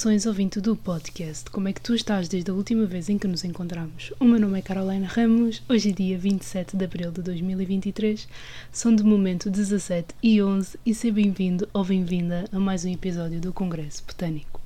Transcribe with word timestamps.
Saudações 0.00 0.24
ouvinte 0.24 0.62
do 0.62 0.74
podcast, 0.74 1.50
como 1.50 1.68
é 1.68 1.74
que 1.74 1.80
tu 1.82 1.94
estás 1.94 2.26
desde 2.26 2.50
a 2.50 2.54
última 2.54 2.86
vez 2.86 3.10
em 3.10 3.18
que 3.18 3.28
nos 3.28 3.44
encontramos? 3.44 4.14
O 4.18 4.24
meu 4.24 4.40
nome 4.40 4.58
é 4.58 4.62
Carolina 4.62 5.06
Ramos, 5.06 5.62
hoje 5.68 5.90
é 5.90 5.92
dia 5.92 6.16
27 6.16 6.74
de 6.74 6.86
abril 6.86 7.12
de 7.12 7.20
2023, 7.20 8.26
são 8.72 8.96
de 8.96 9.02
momento 9.02 9.50
17 9.50 10.14
e 10.22 10.42
11 10.42 10.78
e 10.86 10.94
seja 10.94 11.12
bem-vindo 11.12 11.68
ou 11.74 11.84
bem-vinda 11.84 12.46
a 12.50 12.58
mais 12.58 12.82
um 12.86 12.88
episódio 12.88 13.42
do 13.42 13.52
Congresso 13.52 14.02
Botânico. 14.06 14.59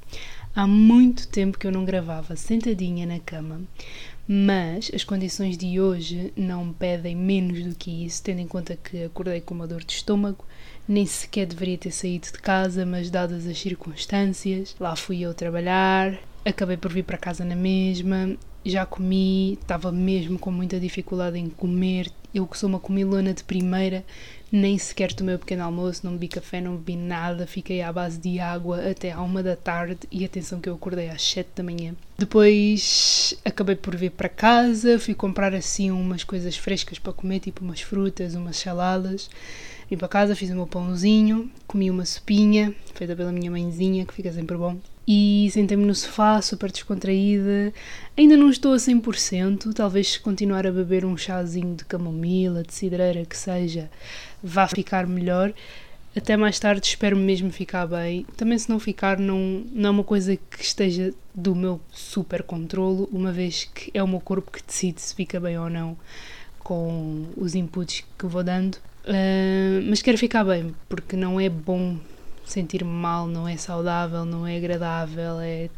Há 0.56 0.68
muito 0.68 1.26
tempo 1.26 1.58
que 1.58 1.66
eu 1.66 1.72
não 1.72 1.84
gravava 1.84 2.36
sentadinha 2.36 3.04
na 3.04 3.18
cama, 3.18 3.62
mas 4.26 4.88
as 4.94 5.02
condições 5.02 5.58
de 5.58 5.80
hoje 5.80 6.32
não 6.36 6.72
pedem 6.72 7.16
menos 7.16 7.64
do 7.64 7.74
que 7.74 8.06
isso, 8.06 8.22
tendo 8.22 8.38
em 8.38 8.46
conta 8.46 8.76
que 8.76 9.02
acordei 9.02 9.40
com 9.40 9.52
uma 9.52 9.66
dor 9.66 9.82
de 9.82 9.94
estômago. 9.94 10.44
Nem 10.86 11.04
sequer 11.06 11.46
deveria 11.46 11.76
ter 11.76 11.90
saído 11.90 12.28
de 12.28 12.38
casa, 12.38 12.86
mas 12.86 13.10
dadas 13.10 13.48
as 13.48 13.58
circunstâncias, 13.58 14.76
lá 14.78 14.94
fui 14.94 15.22
eu 15.22 15.34
trabalhar, 15.34 16.16
acabei 16.44 16.76
por 16.76 16.92
vir 16.92 17.02
para 17.02 17.18
casa 17.18 17.44
na 17.44 17.56
mesma, 17.56 18.36
já 18.64 18.86
comi, 18.86 19.58
estava 19.60 19.92
mesmo 19.92 20.38
com 20.38 20.50
muita 20.50 20.80
dificuldade 20.80 21.38
em 21.38 21.48
comer. 21.48 22.10
Eu 22.34 22.46
que 22.46 22.58
sou 22.58 22.68
uma 22.68 22.80
comilona 22.80 23.32
de 23.32 23.44
primeira, 23.44 24.04
nem 24.50 24.76
sequer 24.76 25.12
tomei 25.12 25.36
o 25.36 25.38
pequeno 25.38 25.62
almoço, 25.62 26.00
não 26.04 26.12
bebi 26.14 26.28
café, 26.28 26.60
não 26.60 26.76
bebi 26.76 26.96
nada, 26.96 27.46
fiquei 27.46 27.80
à 27.80 27.92
base 27.92 28.18
de 28.18 28.40
água 28.40 28.90
até 28.90 29.12
à 29.12 29.20
uma 29.20 29.42
da 29.42 29.54
tarde 29.54 30.00
e 30.10 30.24
atenção 30.24 30.60
que 30.60 30.68
eu 30.68 30.74
acordei 30.74 31.10
às 31.10 31.22
sete 31.22 31.50
da 31.54 31.62
manhã. 31.62 31.94
Depois 32.18 33.36
acabei 33.44 33.76
por 33.76 33.94
vir 33.94 34.10
para 34.10 34.28
casa, 34.28 34.98
fui 34.98 35.14
comprar 35.14 35.54
assim 35.54 35.90
umas 35.92 36.24
coisas 36.24 36.56
frescas 36.56 36.98
para 36.98 37.12
comer, 37.12 37.40
tipo 37.40 37.64
umas 37.64 37.82
frutas, 37.82 38.34
umas 38.34 38.56
saladas. 38.56 39.30
Vim 39.88 39.96
para 39.96 40.08
casa, 40.08 40.34
fiz 40.34 40.50
o 40.50 40.54
meu 40.54 40.66
pãozinho, 40.66 41.50
comi 41.66 41.90
uma 41.90 42.04
sopinha, 42.04 42.74
feita 42.94 43.14
pela 43.14 43.30
minha 43.30 43.50
mãezinha, 43.50 44.06
que 44.06 44.14
fica 44.14 44.32
sempre 44.32 44.56
bom. 44.56 44.76
E 45.06 45.48
sentei-me 45.52 45.84
no 45.84 45.94
sofá, 45.94 46.40
super 46.40 46.70
descontraída. 46.70 47.72
Ainda 48.16 48.36
não 48.36 48.48
estou 48.48 48.72
a 48.72 48.76
100%, 48.76 49.72
talvez 49.74 50.16
continuar 50.16 50.66
a 50.66 50.72
beber 50.72 51.04
um 51.04 51.16
chazinho 51.16 51.74
de 51.74 51.84
camomila, 51.84 52.62
de 52.62 52.72
cidreira, 52.72 53.24
que 53.26 53.36
seja, 53.36 53.90
vá 54.42 54.66
ficar 54.66 55.06
melhor. 55.06 55.52
Até 56.16 56.36
mais 56.36 56.58
tarde 56.60 56.86
espero 56.86 57.16
mesmo 57.16 57.50
ficar 57.50 57.86
bem. 57.86 58.24
Também 58.36 58.56
se 58.56 58.70
não 58.70 58.78
ficar, 58.78 59.18
não, 59.18 59.64
não 59.72 59.88
é 59.88 59.90
uma 59.90 60.04
coisa 60.04 60.36
que 60.36 60.62
esteja 60.64 61.12
do 61.34 61.54
meu 61.54 61.80
super 61.90 62.42
controlo, 62.42 63.08
uma 63.12 63.32
vez 63.32 63.64
que 63.64 63.90
é 63.92 64.02
o 64.02 64.08
meu 64.08 64.20
corpo 64.20 64.50
que 64.50 64.62
decide 64.64 65.00
se 65.00 65.14
fica 65.14 65.40
bem 65.40 65.58
ou 65.58 65.68
não 65.68 65.96
com 66.60 67.26
os 67.36 67.54
inputs 67.54 68.04
que 68.18 68.26
vou 68.26 68.42
dando. 68.42 68.76
Uh, 69.04 69.84
mas 69.86 70.00
quero 70.00 70.16
ficar 70.16 70.44
bem, 70.44 70.74
porque 70.88 71.14
não 71.14 71.38
é 71.38 71.48
bom 71.48 71.98
sentir-me 72.44 72.90
mal, 72.90 73.26
não 73.26 73.46
é 73.48 73.56
saudável, 73.56 74.24
não 74.24 74.46
é 74.46 74.56
agradável, 74.56 75.40
é 75.40 75.68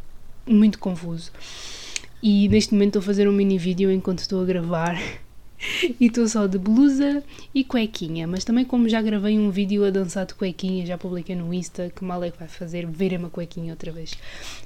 muito 0.47 0.78
confuso. 0.78 1.31
E 2.22 2.49
neste 2.49 2.72
momento 2.72 2.99
estou 2.99 3.00
a 3.00 3.04
fazer 3.04 3.28
um 3.28 3.32
mini 3.32 3.59
vídeo 3.59 3.91
enquanto 3.91 4.21
estou 4.21 4.43
a 4.43 4.44
gravar 4.44 4.97
e 6.00 6.06
estou 6.06 6.27
só 6.27 6.47
de 6.47 6.59
blusa 6.59 7.22
e 7.54 7.65
cuequinha, 7.65 8.27
mas 8.27 8.44
também 8.44 8.65
como 8.65 8.88
já 8.88 9.00
gravei 9.00 9.38
um 9.38 9.50
vídeo 9.50 9.84
a 9.84 9.91
dançar 9.91 10.27
de 10.27 10.34
cuequinha, 10.34 10.87
já 10.87 10.99
publiquei 10.99 11.34
no 11.34 11.53
Insta, 11.53 11.91
que 11.94 12.04
mal 12.04 12.22
é 12.22 12.31
que 12.31 12.38
vai 12.38 12.49
fazer 12.49 12.87
ver 12.87 13.19
uma 13.19 13.31
cuequinha 13.31 13.72
outra 13.72 13.93
vez. 13.93 14.15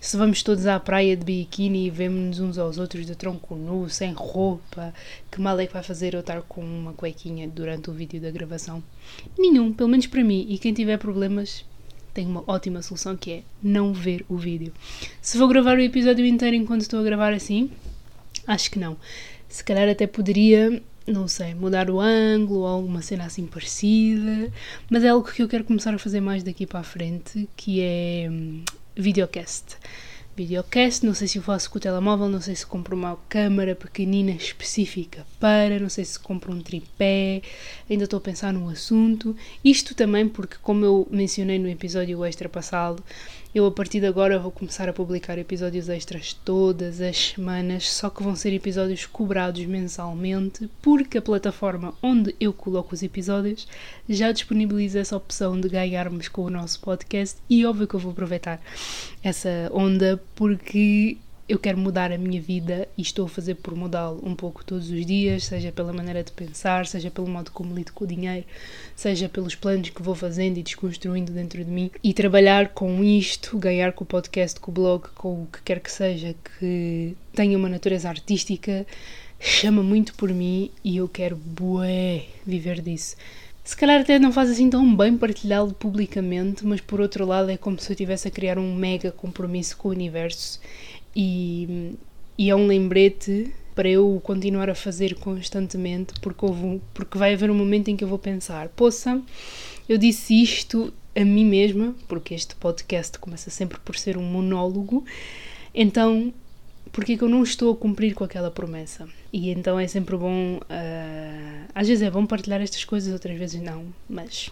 Se 0.00 0.16
vamos 0.16 0.42
todos 0.42 0.66
à 0.66 0.78
praia 0.78 1.16
de 1.16 1.24
biquíni 1.24 1.86
e 1.86 1.90
vemos-nos 1.90 2.40
uns 2.40 2.58
aos 2.58 2.78
outros 2.78 3.06
de 3.06 3.14
tronco 3.14 3.54
nu, 3.54 3.88
sem 3.88 4.12
roupa, 4.12 4.92
que 5.30 5.40
mal 5.40 5.58
é 5.58 5.66
que 5.66 5.72
vai 5.72 5.82
fazer 5.82 6.14
eu 6.14 6.20
estar 6.20 6.42
com 6.42 6.62
uma 6.62 6.92
cuequinha 6.92 7.48
durante 7.48 7.90
o 7.90 7.92
vídeo 7.92 8.20
da 8.20 8.30
gravação? 8.30 8.82
Nenhum, 9.38 9.72
pelo 9.72 9.88
menos 9.88 10.06
para 10.06 10.24
mim, 10.24 10.46
e 10.48 10.58
quem 10.58 10.72
tiver 10.72 10.98
problemas 10.98 11.64
tem 12.12 12.26
uma 12.26 12.44
ótima 12.46 12.82
solução 12.82 13.16
que 13.16 13.30
é 13.32 13.42
não 13.62 13.92
ver 13.92 14.24
o 14.28 14.36
vídeo. 14.36 14.72
Se 15.20 15.38
vou 15.38 15.48
gravar 15.48 15.76
o 15.76 15.80
episódio 15.80 16.24
inteiro 16.24 16.56
enquanto 16.56 16.82
estou 16.82 17.00
a 17.00 17.02
gravar 17.02 17.32
assim, 17.32 17.70
acho 18.46 18.70
que 18.70 18.78
não. 18.78 18.96
Se 19.48 19.64
calhar 19.64 19.88
até 19.88 20.06
poderia, 20.06 20.82
não 21.06 21.26
sei, 21.26 21.54
mudar 21.54 21.90
o 21.90 22.00
ângulo 22.00 22.60
ou 22.60 22.66
alguma 22.66 23.02
cena 23.02 23.24
assim 23.24 23.46
parecida, 23.46 24.52
mas 24.88 25.04
é 25.04 25.08
algo 25.08 25.30
que 25.30 25.42
eu 25.42 25.48
quero 25.48 25.64
começar 25.64 25.94
a 25.94 25.98
fazer 25.98 26.20
mais 26.20 26.42
daqui 26.42 26.66
para 26.66 26.80
a 26.80 26.84
frente, 26.84 27.48
que 27.56 27.80
é 27.80 28.28
hum, 28.30 28.62
videocast 28.96 29.76
videocast, 30.40 31.04
não 31.04 31.12
sei 31.12 31.28
se 31.28 31.36
eu 31.36 31.42
faço 31.42 31.70
com 31.70 31.76
o 31.76 31.80
telemóvel, 31.80 32.26
não 32.26 32.40
sei 32.40 32.56
se 32.56 32.64
compro 32.64 32.96
uma 32.96 33.18
câmera 33.28 33.74
pequenina 33.74 34.30
específica 34.30 35.26
para, 35.38 35.78
não 35.78 35.90
sei 35.90 36.02
se 36.02 36.18
compro 36.18 36.50
um 36.50 36.62
tripé, 36.62 37.42
ainda 37.90 38.04
estou 38.04 38.16
a 38.16 38.22
pensar 38.22 38.50
no 38.50 38.70
assunto. 38.70 39.36
Isto 39.62 39.94
também 39.94 40.26
porque, 40.26 40.56
como 40.62 40.82
eu 40.82 41.06
mencionei 41.10 41.58
no 41.58 41.68
episódio 41.68 42.24
extra 42.24 42.48
passado, 42.48 43.04
eu 43.52 43.66
a 43.66 43.70
partir 43.70 43.98
de 43.98 44.06
agora 44.06 44.38
vou 44.38 44.52
começar 44.52 44.88
a 44.88 44.92
publicar 44.92 45.36
episódios 45.36 45.88
extras 45.88 46.32
todas 46.32 47.00
as 47.00 47.32
semanas, 47.32 47.90
só 47.92 48.08
que 48.08 48.22
vão 48.22 48.36
ser 48.36 48.54
episódios 48.54 49.06
cobrados 49.06 49.64
mensalmente, 49.66 50.70
porque 50.80 51.18
a 51.18 51.22
plataforma 51.22 51.92
onde 52.00 52.34
eu 52.38 52.52
coloco 52.52 52.94
os 52.94 53.02
episódios 53.02 53.66
já 54.08 54.30
disponibiliza 54.30 55.00
essa 55.00 55.16
opção 55.16 55.60
de 55.60 55.68
ganharmos 55.68 56.28
com 56.28 56.42
o 56.42 56.50
nosso 56.50 56.80
podcast 56.80 57.38
e 57.50 57.66
óbvio 57.66 57.88
que 57.88 57.94
eu 57.94 58.00
vou 58.00 58.12
aproveitar 58.12 58.62
essa 59.22 59.68
onda 59.72 60.22
porque 60.40 61.18
eu 61.46 61.58
quero 61.58 61.76
mudar 61.76 62.10
a 62.10 62.16
minha 62.16 62.40
vida 62.40 62.88
e 62.96 63.02
estou 63.02 63.26
a 63.26 63.28
fazer 63.28 63.56
por 63.56 63.76
mudá-lo 63.76 64.26
um 64.26 64.34
pouco 64.34 64.64
todos 64.64 64.88
os 64.88 65.04
dias, 65.04 65.44
seja 65.44 65.70
pela 65.70 65.92
maneira 65.92 66.24
de 66.24 66.32
pensar, 66.32 66.86
seja 66.86 67.10
pelo 67.10 67.28
modo 67.28 67.50
como 67.50 67.74
lido 67.74 67.92
com 67.92 68.04
o 68.04 68.06
dinheiro, 68.06 68.46
seja 68.96 69.28
pelos 69.28 69.54
planos 69.54 69.90
que 69.90 70.02
vou 70.02 70.14
fazendo 70.14 70.56
e 70.56 70.62
desconstruindo 70.62 71.30
dentro 71.30 71.62
de 71.62 71.70
mim. 71.70 71.90
E 72.02 72.14
trabalhar 72.14 72.70
com 72.70 73.04
isto, 73.04 73.58
ganhar 73.58 73.92
com 73.92 74.02
o 74.02 74.06
podcast, 74.06 74.58
com 74.58 74.70
o 74.70 74.74
blog, 74.74 75.08
com 75.14 75.42
o 75.42 75.46
que 75.52 75.60
quer 75.60 75.78
que 75.78 75.92
seja 75.92 76.34
que 76.58 77.14
tenha 77.34 77.58
uma 77.58 77.68
natureza 77.68 78.08
artística, 78.08 78.86
chama 79.38 79.82
muito 79.82 80.14
por 80.14 80.30
mim 80.30 80.70
e 80.82 80.96
eu 80.96 81.06
quero, 81.06 81.36
bué, 81.36 82.24
viver 82.46 82.80
disso. 82.80 83.14
Se 83.62 83.76
calhar 83.76 84.00
até 84.00 84.18
não 84.18 84.32
faz 84.32 84.50
assim 84.50 84.68
tão 84.70 84.96
bem 84.96 85.16
partilhá-lo 85.16 85.72
publicamente, 85.74 86.66
mas 86.66 86.80
por 86.80 87.00
outro 87.00 87.26
lado 87.26 87.50
é 87.50 87.56
como 87.56 87.78
se 87.78 87.90
eu 87.90 87.94
estivesse 87.94 88.26
a 88.26 88.30
criar 88.30 88.58
um 88.58 88.74
mega 88.74 89.12
compromisso 89.12 89.76
com 89.76 89.88
o 89.88 89.92
universo 89.92 90.60
e, 91.14 91.94
e 92.38 92.50
é 92.50 92.56
um 92.56 92.66
lembrete 92.66 93.52
para 93.74 93.88
eu 93.88 94.20
continuar 94.22 94.68
a 94.68 94.74
fazer 94.74 95.14
constantemente, 95.14 96.14
porque, 96.20 96.44
houve, 96.44 96.80
porque 96.92 97.16
vai 97.16 97.34
haver 97.34 97.50
um 97.50 97.54
momento 97.54 97.88
em 97.88 97.96
que 97.96 98.04
eu 98.04 98.08
vou 98.08 98.18
pensar: 98.18 98.68
poça, 98.68 99.22
eu 99.88 99.96
disse 99.96 100.40
isto 100.40 100.92
a 101.14 101.24
mim 101.24 101.44
mesma, 101.44 101.94
porque 102.08 102.34
este 102.34 102.54
podcast 102.56 103.18
começa 103.18 103.50
sempre 103.50 103.78
por 103.80 103.96
ser 103.96 104.16
um 104.16 104.22
monólogo, 104.22 105.04
então 105.74 106.32
porque 106.92 107.12
é 107.12 107.16
que 107.16 107.22
eu 107.22 107.28
não 107.28 107.42
estou 107.42 107.72
a 107.72 107.76
cumprir 107.76 108.14
com 108.14 108.24
aquela 108.24 108.50
promessa? 108.50 109.08
E 109.32 109.50
então 109.50 109.78
é 109.78 109.86
sempre 109.86 110.16
bom, 110.16 110.56
uh, 110.56 111.70
às 111.74 111.86
vezes 111.88 112.02
é 112.02 112.10
bom 112.10 112.26
partilhar 112.26 112.60
estas 112.60 112.84
coisas, 112.84 113.12
outras 113.12 113.38
vezes 113.38 113.60
não, 113.60 113.86
mas 114.08 114.50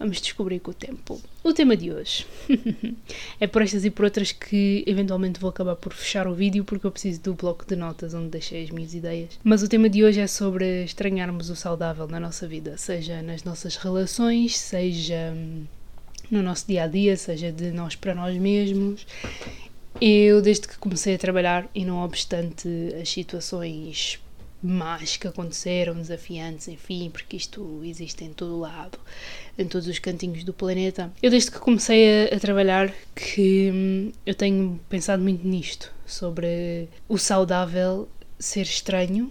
Vamos 0.00 0.18
descobrir 0.18 0.60
com 0.60 0.70
o 0.70 0.74
tempo. 0.74 1.20
O 1.44 1.52
tema 1.52 1.76
de 1.76 1.92
hoje 1.92 2.26
é 3.38 3.46
por 3.46 3.60
estas 3.60 3.84
e 3.84 3.90
por 3.90 4.06
outras 4.06 4.32
que 4.32 4.82
eventualmente 4.86 5.38
vou 5.38 5.50
acabar 5.50 5.76
por 5.76 5.92
fechar 5.92 6.26
o 6.26 6.32
vídeo 6.32 6.64
porque 6.64 6.86
eu 6.86 6.90
preciso 6.90 7.20
do 7.20 7.34
bloco 7.34 7.66
de 7.66 7.76
notas 7.76 8.14
onde 8.14 8.30
deixei 8.30 8.64
as 8.64 8.70
minhas 8.70 8.94
ideias. 8.94 9.38
Mas 9.44 9.62
o 9.62 9.68
tema 9.68 9.90
de 9.90 10.02
hoje 10.02 10.18
é 10.18 10.26
sobre 10.26 10.84
estranharmos 10.84 11.50
o 11.50 11.54
saudável 11.54 12.08
na 12.08 12.18
nossa 12.18 12.48
vida, 12.48 12.78
seja 12.78 13.20
nas 13.20 13.44
nossas 13.44 13.76
relações, 13.76 14.56
seja 14.56 15.34
hum, 15.36 15.64
no 16.30 16.42
nosso 16.42 16.66
dia 16.66 16.84
a 16.84 16.86
dia, 16.86 17.14
seja 17.14 17.52
de 17.52 17.70
nós 17.70 17.94
para 17.94 18.14
nós 18.14 18.34
mesmos. 18.38 19.06
Eu, 20.00 20.40
desde 20.40 20.66
que 20.66 20.78
comecei 20.78 21.14
a 21.14 21.18
trabalhar, 21.18 21.68
e 21.74 21.84
não 21.84 22.02
obstante 22.02 22.68
as 23.00 23.08
situações 23.08 24.18
más 24.62 25.16
que 25.16 25.26
aconteceram, 25.26 25.94
desafiantes, 25.94 26.68
enfim, 26.68 27.10
porque 27.10 27.36
isto 27.36 27.80
existe 27.84 28.24
em 28.24 28.32
todo 28.32 28.56
o 28.56 28.60
lado, 28.60 28.98
em 29.58 29.66
todos 29.66 29.88
os 29.88 29.98
cantinhos 29.98 30.44
do 30.44 30.52
planeta. 30.52 31.10
Eu 31.22 31.30
desde 31.30 31.50
que 31.50 31.58
comecei 31.58 32.28
a, 32.28 32.36
a 32.36 32.40
trabalhar 32.40 32.92
que 33.14 33.70
hum, 33.72 34.12
eu 34.26 34.34
tenho 34.34 34.78
pensado 34.88 35.22
muito 35.22 35.46
nisto, 35.46 35.92
sobre 36.06 36.88
o 37.08 37.16
saudável 37.16 38.08
ser 38.38 38.62
estranho 38.62 39.30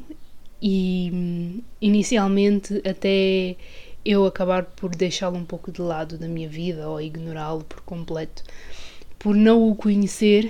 e 0.62 1.12
hum, 1.14 1.62
inicialmente 1.82 2.82
até 2.88 3.56
eu 4.04 4.26
acabar 4.26 4.64
por 4.64 4.96
deixá-lo 4.96 5.38
um 5.38 5.46
pouco 5.46 5.72
de 5.72 5.82
lado 5.82 6.18
da 6.18 6.28
minha 6.28 6.50
vida 6.50 6.88
ou 6.90 7.00
ignorá-lo 7.00 7.64
por 7.64 7.82
completo, 7.82 8.44
por 9.20 9.36
não 9.36 9.70
o 9.70 9.76
conhecer 9.76 10.50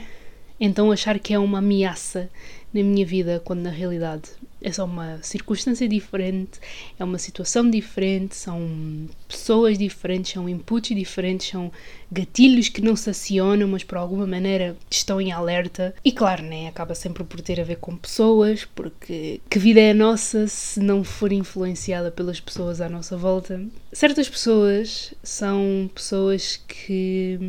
então 0.60 0.92
achar 0.92 1.20
que 1.20 1.34
é 1.34 1.40
uma 1.40 1.58
ameaça 1.58 2.30
na 2.74 2.84
minha 2.84 3.06
vida, 3.06 3.42
quando 3.44 3.62
na 3.62 3.70
realidade 3.70 4.30
é 4.62 4.72
só 4.72 4.86
uma 4.86 5.20
circunstância 5.24 5.88
diferente, 5.88 6.60
é 7.00 7.04
uma 7.04 7.18
situação 7.18 7.70
diferente, 7.70 8.36
são 8.36 9.08
pessoas 9.28 9.78
diferentes, 9.78 10.34
são 10.34 10.50
inputs 10.50 10.96
diferentes, 10.96 11.48
são 11.48 11.72
gatilhos 12.12 12.68
que 12.68 12.82
não 12.82 12.96
se 12.96 13.10
acionam, 13.10 13.68
mas 13.68 13.84
por 13.84 13.98
alguma 13.98 14.28
maneira 14.28 14.76
estão 14.90 15.22
em 15.22 15.32
alerta. 15.32 15.96
E 16.04 16.12
claro, 16.12 16.44
né, 16.44 16.68
acaba 16.68 16.94
sempre 16.94 17.24
por 17.24 17.42
ter 17.42 17.60
a 17.60 17.64
ver 17.64 17.78
com 17.78 17.96
pessoas, 17.96 18.66
porque 18.66 19.40
que 19.50 19.60
vida 19.60 19.80
é 19.80 19.92
a 19.92 19.96
nossa 19.96 20.48
se 20.48 20.80
não 20.80 21.04
for 21.04 21.32
influenciada 21.32 22.12
pelas 22.12 22.40
pessoas 22.40 22.82
à 22.82 22.90
nossa 22.90 23.16
volta? 23.16 23.64
Certas 23.94 24.28
pessoas 24.28 25.14
são 25.24 25.90
pessoas 25.94 26.58
que, 26.68 27.40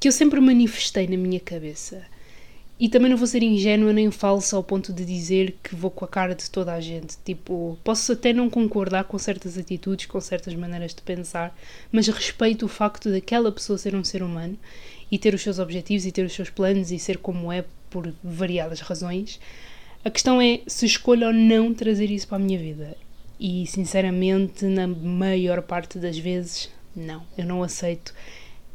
que 0.00 0.08
eu 0.08 0.12
sempre 0.12 0.40
manifestei 0.40 1.06
na 1.06 1.16
minha 1.16 1.40
cabeça 1.40 2.02
e 2.80 2.88
também 2.88 3.10
não 3.10 3.16
vou 3.16 3.26
ser 3.26 3.42
ingênua 3.42 3.92
nem 3.92 4.08
falsa 4.10 4.56
ao 4.56 4.62
ponto 4.62 4.92
de 4.92 5.04
dizer 5.04 5.56
que 5.62 5.74
vou 5.74 5.90
com 5.90 6.04
a 6.04 6.08
cara 6.08 6.34
de 6.34 6.48
toda 6.48 6.72
a 6.72 6.80
gente. 6.80 7.16
Tipo, 7.24 7.76
posso 7.82 8.12
até 8.12 8.32
não 8.32 8.48
concordar 8.48 9.04
com 9.04 9.18
certas 9.18 9.58
atitudes, 9.58 10.06
com 10.06 10.20
certas 10.20 10.54
maneiras 10.54 10.94
de 10.94 11.02
pensar, 11.02 11.56
mas 11.90 12.06
respeito 12.06 12.66
o 12.66 12.68
facto 12.68 13.10
daquela 13.10 13.50
pessoa 13.50 13.78
ser 13.78 13.96
um 13.96 14.04
ser 14.04 14.22
humano 14.22 14.56
e 15.10 15.18
ter 15.18 15.34
os 15.34 15.42
seus 15.42 15.58
objetivos 15.58 16.06
e 16.06 16.12
ter 16.12 16.24
os 16.24 16.32
seus 16.32 16.50
planos 16.50 16.92
e 16.92 16.98
ser 17.00 17.18
como 17.18 17.50
é 17.50 17.64
por 17.90 18.12
variadas 18.22 18.80
razões. 18.80 19.40
A 20.04 20.10
questão 20.10 20.40
é 20.40 20.60
se 20.66 20.86
escolho 20.86 21.26
ou 21.26 21.32
não 21.32 21.74
trazer 21.74 22.10
isso 22.10 22.28
para 22.28 22.36
a 22.36 22.40
minha 22.40 22.58
vida. 22.58 22.96
E 23.40 23.66
sinceramente, 23.66 24.64
na 24.66 24.86
maior 24.86 25.62
parte 25.62 25.98
das 25.98 26.16
vezes, 26.16 26.70
não. 26.94 27.24
Eu 27.36 27.44
não 27.44 27.62
aceito 27.62 28.14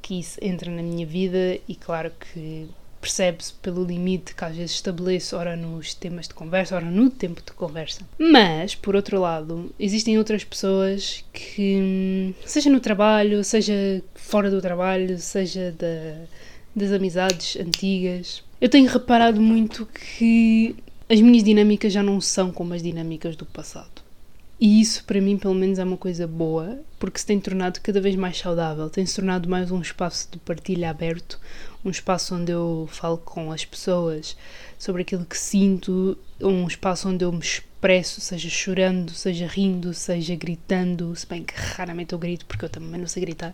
que 0.01 0.19
isso 0.19 0.37
entre 0.41 0.69
na 0.69 0.81
minha 0.81 1.05
vida 1.05 1.57
e 1.67 1.75
claro 1.75 2.11
que 2.19 2.67
percebe-se 3.03 3.53
pelo 3.55 3.83
limite 3.83 4.33
que 4.33 4.45
às 4.45 4.55
vezes 4.55 4.75
estabeleço, 4.75 5.35
ora 5.35 5.57
nos 5.57 5.93
temas 5.93 6.25
de 6.25 6.33
conversa, 6.33 6.77
ora 6.77 6.85
no 6.85 7.09
tempo 7.09 7.41
de 7.45 7.51
conversa. 7.51 8.01
Mas, 8.17 8.75
por 8.75 8.95
outro 8.95 9.19
lado, 9.19 9.69
existem 9.77 10.17
outras 10.17 10.45
pessoas 10.45 11.21
que, 11.33 12.33
seja 12.45 12.69
no 12.69 12.79
trabalho, 12.79 13.43
seja 13.43 14.01
fora 14.15 14.49
do 14.49 14.61
trabalho, 14.61 15.19
seja 15.19 15.75
da, 15.77 16.23
das 16.73 16.93
amizades 16.93 17.57
antigas, 17.57 18.41
eu 18.61 18.69
tenho 18.69 18.89
reparado 18.89 19.41
muito 19.41 19.85
que 19.85 20.73
as 21.09 21.19
minhas 21.19 21.43
dinâmicas 21.43 21.91
já 21.91 22.01
não 22.01 22.21
são 22.21 22.53
como 22.53 22.73
as 22.73 22.81
dinâmicas 22.81 23.35
do 23.35 23.45
passado. 23.45 24.01
E 24.57 24.79
isso, 24.79 25.03
para 25.03 25.19
mim, 25.19 25.37
pelo 25.37 25.53
menos, 25.53 25.77
é 25.77 25.83
uma 25.83 25.97
coisa 25.97 26.25
boa, 26.25 26.79
porque 26.97 27.19
se 27.19 27.25
tem 27.25 27.37
tornado 27.37 27.81
cada 27.81 27.99
vez 27.99 28.15
mais 28.15 28.37
saudável, 28.37 28.89
tem 28.89 29.05
se 29.05 29.15
tornado 29.17 29.49
mais 29.49 29.71
um 29.71 29.81
espaço 29.81 30.29
de 30.31 30.37
partilha 30.37 30.89
aberto, 30.89 31.37
um 31.83 31.89
espaço 31.89 32.35
onde 32.35 32.51
eu 32.51 32.87
falo 32.91 33.17
com 33.17 33.51
as 33.51 33.65
pessoas 33.65 34.37
sobre 34.77 35.01
aquilo 35.01 35.25
que 35.25 35.37
sinto, 35.37 36.17
um 36.41 36.67
espaço 36.67 37.09
onde 37.09 37.25
eu 37.25 37.31
me 37.31 37.39
expresso, 37.39 38.21
seja 38.21 38.49
chorando, 38.49 39.11
seja 39.11 39.47
rindo, 39.47 39.93
seja 39.93 40.35
gritando, 40.35 41.15
se 41.15 41.27
bem 41.27 41.43
que 41.43 41.53
raramente 41.55 42.13
eu 42.13 42.19
grito 42.19 42.45
porque 42.45 42.65
eu 42.65 42.69
também 42.69 42.99
não 42.99 43.07
sei 43.07 43.21
gritar, 43.21 43.53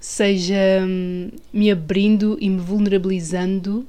seja 0.00 0.54
hum, 0.82 1.30
me 1.52 1.70
abrindo 1.70 2.36
e 2.40 2.48
me 2.48 2.60
vulnerabilizando, 2.60 3.86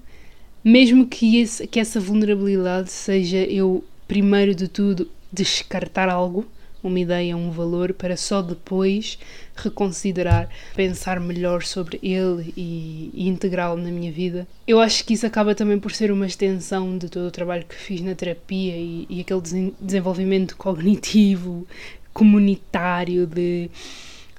mesmo 0.64 1.06
que, 1.06 1.40
esse, 1.40 1.68
que 1.68 1.80
essa 1.80 2.00
vulnerabilidade 2.00 2.92
seja 2.92 3.38
eu, 3.38 3.84
primeiro 4.08 4.54
de 4.54 4.68
tudo, 4.68 5.10
descartar 5.32 6.10
algo 6.10 6.46
uma 6.88 7.00
ideia, 7.00 7.36
um 7.36 7.52
valor, 7.52 7.94
para 7.94 8.18
só 8.18 8.42
depois 8.42 9.18
reconsiderar, 9.56 10.50
pensar 10.76 11.20
melhor 11.20 11.64
sobre 11.64 12.00
ele 12.04 12.54
e, 12.56 13.12
e 13.14 13.28
integrá-lo 13.28 13.82
na 13.82 13.90
minha 13.90 14.12
vida. 14.12 14.48
Eu 14.68 14.80
acho 14.80 15.06
que 15.06 15.14
isso 15.14 15.26
acaba 15.26 15.56
também 15.56 15.80
por 15.80 15.92
ser 15.92 16.12
uma 16.12 16.26
extensão 16.26 16.98
de 16.98 17.10
todo 17.10 17.28
o 17.28 17.32
trabalho 17.32 17.66
que 17.66 17.76
fiz 17.76 18.02
na 18.02 18.16
terapia 18.16 18.76
e, 18.76 19.06
e 19.10 19.22
aquele 19.22 19.74
desenvolvimento 19.80 20.58
cognitivo, 20.58 21.68
comunitário 22.14 23.26
de 23.26 23.70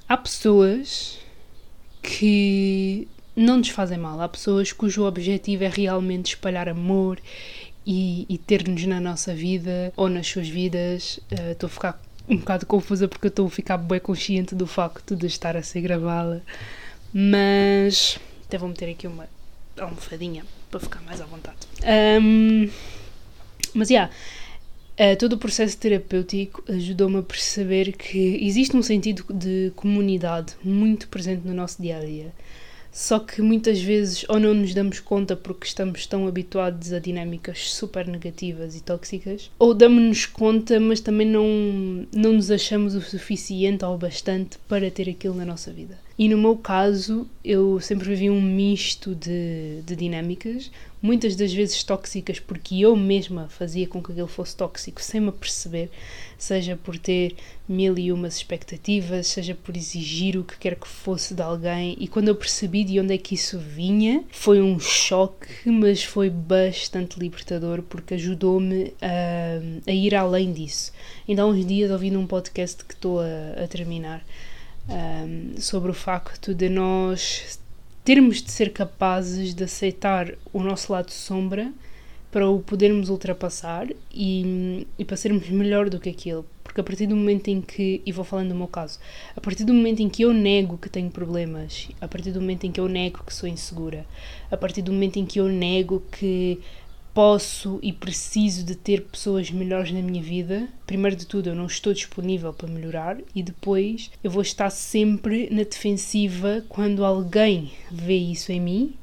há 0.08 0.16
pessoas 0.16 1.18
que 2.02 3.08
não 3.34 3.58
nos 3.58 3.68
fazem 3.68 3.98
mal. 3.98 4.20
Há 4.20 4.28
pessoas 4.28 4.72
cujo 4.72 5.04
objetivo 5.04 5.64
é 5.64 5.68
realmente 5.68 6.34
espalhar 6.34 6.68
amor 6.68 7.18
e, 7.86 8.26
e 8.28 8.38
ter-nos 8.38 8.84
na 8.86 8.98
nossa 8.98 9.34
vida 9.34 9.92
ou 9.96 10.08
nas 10.08 10.26
suas 10.26 10.48
vidas. 10.48 11.20
Uh, 11.30 11.52
estou 11.52 11.66
a 11.66 11.70
ficar 11.70 12.02
um 12.28 12.36
bocado 12.36 12.66
confusa 12.66 13.06
porque 13.08 13.26
eu 13.26 13.30
estou 13.30 13.46
a 13.46 13.50
ficar 13.50 13.76
bem 13.76 14.00
consciente 14.00 14.54
do 14.54 14.66
facto 14.66 15.14
de 15.14 15.26
estar 15.26 15.56
a 15.56 15.62
ser 15.62 15.80
gravada, 15.80 16.42
mas 17.12 18.18
até 18.46 18.58
vou 18.58 18.68
meter 18.68 18.90
aqui 18.90 19.06
uma 19.06 19.28
almofadinha 19.78 20.44
para 20.70 20.80
ficar 20.80 21.00
mais 21.02 21.20
à 21.20 21.24
vontade. 21.24 21.58
Um, 22.20 22.68
mas, 23.74 23.88
já, 23.88 24.10
yeah, 24.98 25.12
uh, 25.12 25.16
todo 25.18 25.34
o 25.34 25.38
processo 25.38 25.76
terapêutico 25.78 26.64
ajudou-me 26.68 27.18
a 27.18 27.22
perceber 27.22 27.92
que 27.92 28.44
existe 28.44 28.76
um 28.76 28.82
sentido 28.82 29.24
de 29.32 29.72
comunidade 29.76 30.54
muito 30.64 31.08
presente 31.08 31.46
no 31.46 31.54
nosso 31.54 31.80
dia 31.80 31.98
a 31.98 32.00
dia. 32.00 32.32
Só 32.96 33.18
que 33.18 33.42
muitas 33.42 33.78
vezes 33.78 34.24
ou 34.26 34.40
não 34.40 34.54
nos 34.54 34.72
damos 34.72 35.00
conta 35.00 35.36
porque 35.36 35.66
estamos 35.66 36.06
tão 36.06 36.26
habituados 36.26 36.94
a 36.94 36.98
dinâmicas 36.98 37.70
super 37.70 38.08
negativas 38.08 38.74
e 38.74 38.82
tóxicas, 38.82 39.50
ou 39.58 39.74
damos-nos 39.74 40.24
conta, 40.24 40.80
mas 40.80 40.98
também 41.00 41.26
não, 41.26 42.06
não 42.10 42.32
nos 42.32 42.50
achamos 42.50 42.94
o 42.94 43.02
suficiente 43.02 43.84
ou 43.84 43.98
bastante 43.98 44.56
para 44.66 44.90
ter 44.90 45.10
aquilo 45.10 45.34
na 45.34 45.44
nossa 45.44 45.70
vida. 45.70 45.98
E 46.18 46.26
no 46.26 46.38
meu 46.38 46.56
caso, 46.56 47.28
eu 47.44 47.78
sempre 47.80 48.08
vivi 48.08 48.30
um 48.30 48.40
misto 48.40 49.14
de, 49.14 49.82
de 49.84 49.94
dinâmicas, 49.94 50.70
muitas 51.06 51.36
das 51.36 51.52
vezes 51.54 51.84
tóxicas, 51.84 52.40
porque 52.40 52.80
eu 52.80 52.96
mesma 52.96 53.48
fazia 53.48 53.86
com 53.86 54.02
que 54.02 54.10
aquilo 54.10 54.26
fosse 54.26 54.56
tóxico 54.56 55.00
sem 55.00 55.20
me 55.20 55.30
perceber, 55.30 55.88
seja 56.36 56.76
por 56.76 56.98
ter 56.98 57.36
mil 57.68 57.96
e 57.96 58.10
umas 58.10 58.36
expectativas, 58.36 59.28
seja 59.28 59.54
por 59.54 59.76
exigir 59.76 60.36
o 60.36 60.42
que 60.42 60.58
quer 60.58 60.74
que 60.74 60.88
fosse 60.88 61.32
de 61.32 61.40
alguém. 61.42 61.96
E 62.00 62.08
quando 62.08 62.26
eu 62.26 62.34
percebi 62.34 62.82
de 62.82 62.98
onde 62.98 63.14
é 63.14 63.18
que 63.18 63.36
isso 63.36 63.56
vinha, 63.56 64.24
foi 64.30 64.60
um 64.60 64.80
choque, 64.80 65.70
mas 65.70 66.02
foi 66.02 66.28
bastante 66.28 67.20
libertador 67.20 67.82
porque 67.82 68.14
ajudou-me 68.14 68.92
a, 69.00 69.88
a, 69.88 69.92
ir 69.92 70.12
além 70.12 70.52
disso. 70.52 70.92
Ainda 71.28 71.42
há 71.42 71.46
uns 71.46 71.64
dias 71.64 71.90
ouvi 71.90 72.10
num 72.10 72.26
podcast 72.26 72.84
que 72.84 72.94
estou 72.94 73.20
a, 73.20 73.62
a 73.62 73.68
terminar 73.68 74.24
um, 74.88 75.60
sobre 75.60 75.92
o 75.92 75.94
facto 75.94 76.52
de 76.52 76.68
nós 76.68 77.60
termos 78.06 78.40
de 78.40 78.52
ser 78.52 78.72
capazes 78.72 79.52
de 79.52 79.64
aceitar 79.64 80.32
o 80.52 80.62
nosso 80.62 80.92
lado 80.92 81.10
sombra 81.10 81.72
para 82.30 82.48
o 82.48 82.60
podermos 82.60 83.08
ultrapassar 83.08 83.88
e, 84.14 84.86
e 84.96 85.04
para 85.04 85.16
sermos 85.16 85.48
melhor 85.48 85.90
do 85.90 85.98
que 85.98 86.08
aquilo. 86.08 86.46
Porque 86.62 86.80
a 86.80 86.84
partir 86.84 87.08
do 87.08 87.16
momento 87.16 87.48
em 87.48 87.60
que, 87.60 88.00
e 88.06 88.12
vou 88.12 88.24
falando 88.24 88.50
do 88.50 88.54
meu 88.54 88.68
caso, 88.68 89.00
a 89.36 89.40
partir 89.40 89.64
do 89.64 89.74
momento 89.74 90.04
em 90.04 90.08
que 90.08 90.22
eu 90.22 90.32
nego 90.32 90.78
que 90.78 90.88
tenho 90.88 91.10
problemas, 91.10 91.88
a 92.00 92.06
partir 92.06 92.30
do 92.30 92.40
momento 92.40 92.64
em 92.64 92.70
que 92.70 92.78
eu 92.78 92.86
nego 92.88 93.24
que 93.24 93.34
sou 93.34 93.48
insegura, 93.48 94.06
a 94.52 94.56
partir 94.56 94.82
do 94.82 94.92
momento 94.92 95.16
em 95.16 95.26
que 95.26 95.40
eu 95.40 95.48
nego 95.48 96.00
que 96.12 96.60
posso 97.16 97.78
e 97.82 97.94
preciso 97.94 98.62
de 98.62 98.74
ter 98.74 99.04
pessoas 99.04 99.50
melhores 99.50 99.90
na 99.90 100.02
minha 100.02 100.22
vida, 100.22 100.68
primeiro 100.86 101.16
de 101.16 101.26
tudo 101.26 101.48
eu 101.48 101.54
não 101.54 101.64
estou 101.64 101.94
disponível 101.94 102.52
para 102.52 102.68
melhorar 102.68 103.16
e 103.34 103.42
depois 103.42 104.10
eu 104.22 104.30
vou 104.30 104.42
estar 104.42 104.68
sempre 104.68 105.48
na 105.50 105.62
defensiva 105.62 106.62
quando 106.68 107.06
alguém 107.06 107.72
vê 107.90 108.18
isso 108.18 108.52
em 108.52 108.60
mim 108.60 108.94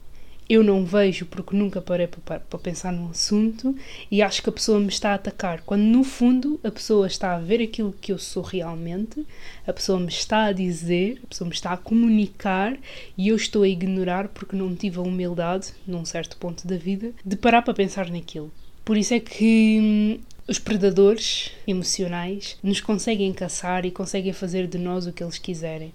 eu 0.54 0.64
não 0.64 0.86
vejo 0.86 1.26
porque 1.26 1.56
nunca 1.56 1.82
parei 1.82 2.08
para, 2.08 2.40
para, 2.40 2.60
pensar 2.60 2.92
num 2.92 3.10
assunto 3.10 3.76
e 4.12 4.22
acho 4.22 4.44
que 4.44 4.50
a 4.50 4.54
pessoa 4.54 4.80
me 4.80 4.90
está 4.90 5.12
a 5.12 5.16
atacar, 5.16 5.62
quando 5.62 5.82
no 5.82 6.04
fundo 6.04 6.60
a 6.64 6.70
pessoa 6.70 7.08
está 7.08 7.36
a 7.36 7.40
ver 7.40 7.62
aquilo 7.62 7.96
que 8.00 8.12
eu 8.12 8.20
sou 8.20 8.44
realmente, 8.44 9.26
a 9.66 9.74
pessoa 9.74 10.00
me 10.00 10.10
está 10.10 10.46
a 10.46 10.52
dizer, 10.52 11.20
a 11.24 11.28
pessoa 11.28 11.48
me 11.48 11.56
está 11.56 11.72
a 11.74 11.78
comunicar 11.78 12.78
e 13.18 13.30
eu 13.30 13.36
estou 13.36 13.64
a 13.64 13.68
ignorar 13.68 14.28
porque 14.28 14.56
não 14.56 14.76
tive 14.76 15.00
a 15.00 15.02
humildade, 15.02 15.74
num 15.88 16.06
certo 16.06 16.38
ponto 16.38 16.68
da 16.68 16.78
vida, 16.78 17.12
de 17.26 17.36
parar 17.36 17.64
para 17.64 17.74
pensar 17.74 18.10
naquilo. 18.10 18.52
Por 18.86 18.96
isso 18.96 19.14
é 19.14 19.20
que 19.20 19.80
hum, 19.82 20.20
os 20.48 20.60
predadores 20.60 21.52
emocionais 21.66 22.58
nos 22.62 22.82
conseguem 22.82 23.34
caçar 23.34 23.86
e 23.86 23.92
conseguem 23.92 24.34
fazer 24.34 24.68
de 24.68 24.78
nós 24.78 25.08
o 25.08 25.14
que 25.14 25.24
eles 25.24 25.38
quiserem 25.38 25.94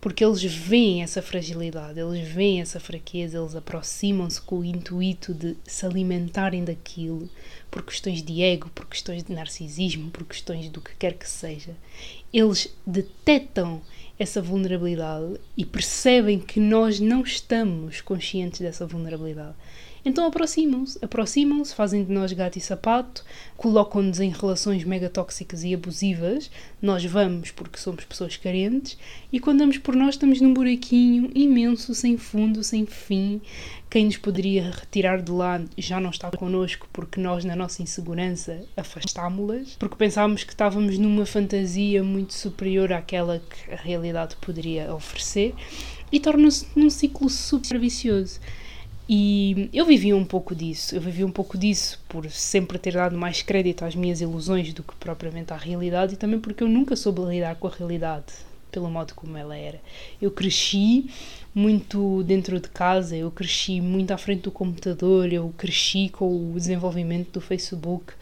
porque 0.00 0.24
eles 0.24 0.42
veem 0.42 1.02
essa 1.02 1.20
fragilidade, 1.20 2.00
eles 2.00 2.26
veem 2.26 2.60
essa 2.60 2.80
fraqueza, 2.80 3.38
eles 3.38 3.54
aproximam-se 3.54 4.40
com 4.40 4.60
o 4.60 4.64
intuito 4.64 5.34
de 5.34 5.56
se 5.66 5.84
alimentarem 5.84 6.64
daquilo 6.64 7.28
por 7.70 7.82
questões 7.82 8.22
de 8.22 8.42
ego, 8.42 8.70
por 8.74 8.86
questões 8.86 9.22
de 9.22 9.32
narcisismo, 9.32 10.10
por 10.10 10.24
questões 10.24 10.70
do 10.70 10.80
que 10.80 10.96
quer 10.96 11.14
que 11.14 11.28
seja. 11.28 11.76
Eles 12.32 12.74
detectam 12.86 13.82
essa 14.18 14.40
vulnerabilidade 14.40 15.38
e 15.56 15.64
percebem 15.64 16.38
que 16.38 16.60
nós 16.60 16.98
não 16.98 17.22
estamos 17.22 18.00
conscientes 18.00 18.60
dessa 18.60 18.86
vulnerabilidade. 18.86 19.54
Então 20.04 20.26
aproximam-se, 20.26 20.98
aproximam-se, 21.02 21.74
fazem 21.74 22.04
de 22.04 22.12
nós 22.12 22.32
gato 22.32 22.56
e 22.56 22.60
sapato, 22.60 23.24
colocam-nos 23.56 24.20
em 24.20 24.30
relações 24.30 24.84
mega 24.84 25.10
tóxicas 25.10 25.62
e 25.62 25.74
abusivas. 25.74 26.50
Nós 26.80 27.04
vamos 27.04 27.50
porque 27.50 27.78
somos 27.78 28.04
pessoas 28.04 28.36
carentes 28.36 28.96
e 29.32 29.38
quando 29.38 29.58
damos 29.58 29.78
por 29.78 29.94
nós 29.94 30.14
estamos 30.14 30.40
num 30.40 30.54
buraquinho 30.54 31.30
imenso, 31.34 31.94
sem 31.94 32.16
fundo, 32.16 32.64
sem 32.64 32.86
fim. 32.86 33.40
Quem 33.90 34.04
nos 34.06 34.16
poderia 34.16 34.70
retirar 34.70 35.20
de 35.20 35.32
lá 35.32 35.60
já 35.76 36.00
não 36.00 36.10
está 36.10 36.30
connosco 36.30 36.88
porque 36.92 37.20
nós, 37.20 37.44
na 37.44 37.56
nossa 37.56 37.82
insegurança, 37.82 38.62
afastámo-las, 38.76 39.76
porque 39.78 39.96
pensámos 39.96 40.44
que 40.44 40.52
estávamos 40.52 40.96
numa 40.96 41.26
fantasia 41.26 42.02
muito 42.02 42.32
superior 42.32 42.92
àquela 42.92 43.40
que 43.40 43.72
a 43.72 43.76
realidade 43.76 44.36
poderia 44.36 44.94
oferecer 44.94 45.54
e 46.12 46.20
torna-se 46.20 46.66
num 46.74 46.88
ciclo 46.88 47.28
super 47.28 47.78
vicioso. 47.78 48.40
E 49.12 49.68
eu 49.72 49.84
vivi 49.84 50.14
um 50.14 50.24
pouco 50.24 50.54
disso. 50.54 50.94
Eu 50.94 51.00
vivi 51.00 51.24
um 51.24 51.32
pouco 51.32 51.58
disso 51.58 52.00
por 52.08 52.30
sempre 52.30 52.78
ter 52.78 52.92
dado 52.92 53.18
mais 53.18 53.42
crédito 53.42 53.84
às 53.84 53.96
minhas 53.96 54.20
ilusões 54.20 54.72
do 54.72 54.84
que 54.84 54.94
propriamente 54.94 55.52
à 55.52 55.56
realidade 55.56 56.14
e 56.14 56.16
também 56.16 56.38
porque 56.38 56.62
eu 56.62 56.68
nunca 56.68 56.94
soube 56.94 57.20
lidar 57.22 57.56
com 57.56 57.66
a 57.66 57.70
realidade 57.72 58.32
pelo 58.70 58.88
modo 58.88 59.12
como 59.16 59.36
ela 59.36 59.56
era. 59.56 59.80
Eu 60.22 60.30
cresci 60.30 61.10
muito 61.52 62.22
dentro 62.22 62.60
de 62.60 62.68
casa, 62.68 63.16
eu 63.16 63.32
cresci 63.32 63.80
muito 63.80 64.12
à 64.12 64.16
frente 64.16 64.42
do 64.42 64.52
computador, 64.52 65.32
eu 65.32 65.52
cresci 65.58 66.08
com 66.08 66.52
o 66.52 66.54
desenvolvimento 66.54 67.32
do 67.32 67.40
Facebook, 67.40 68.12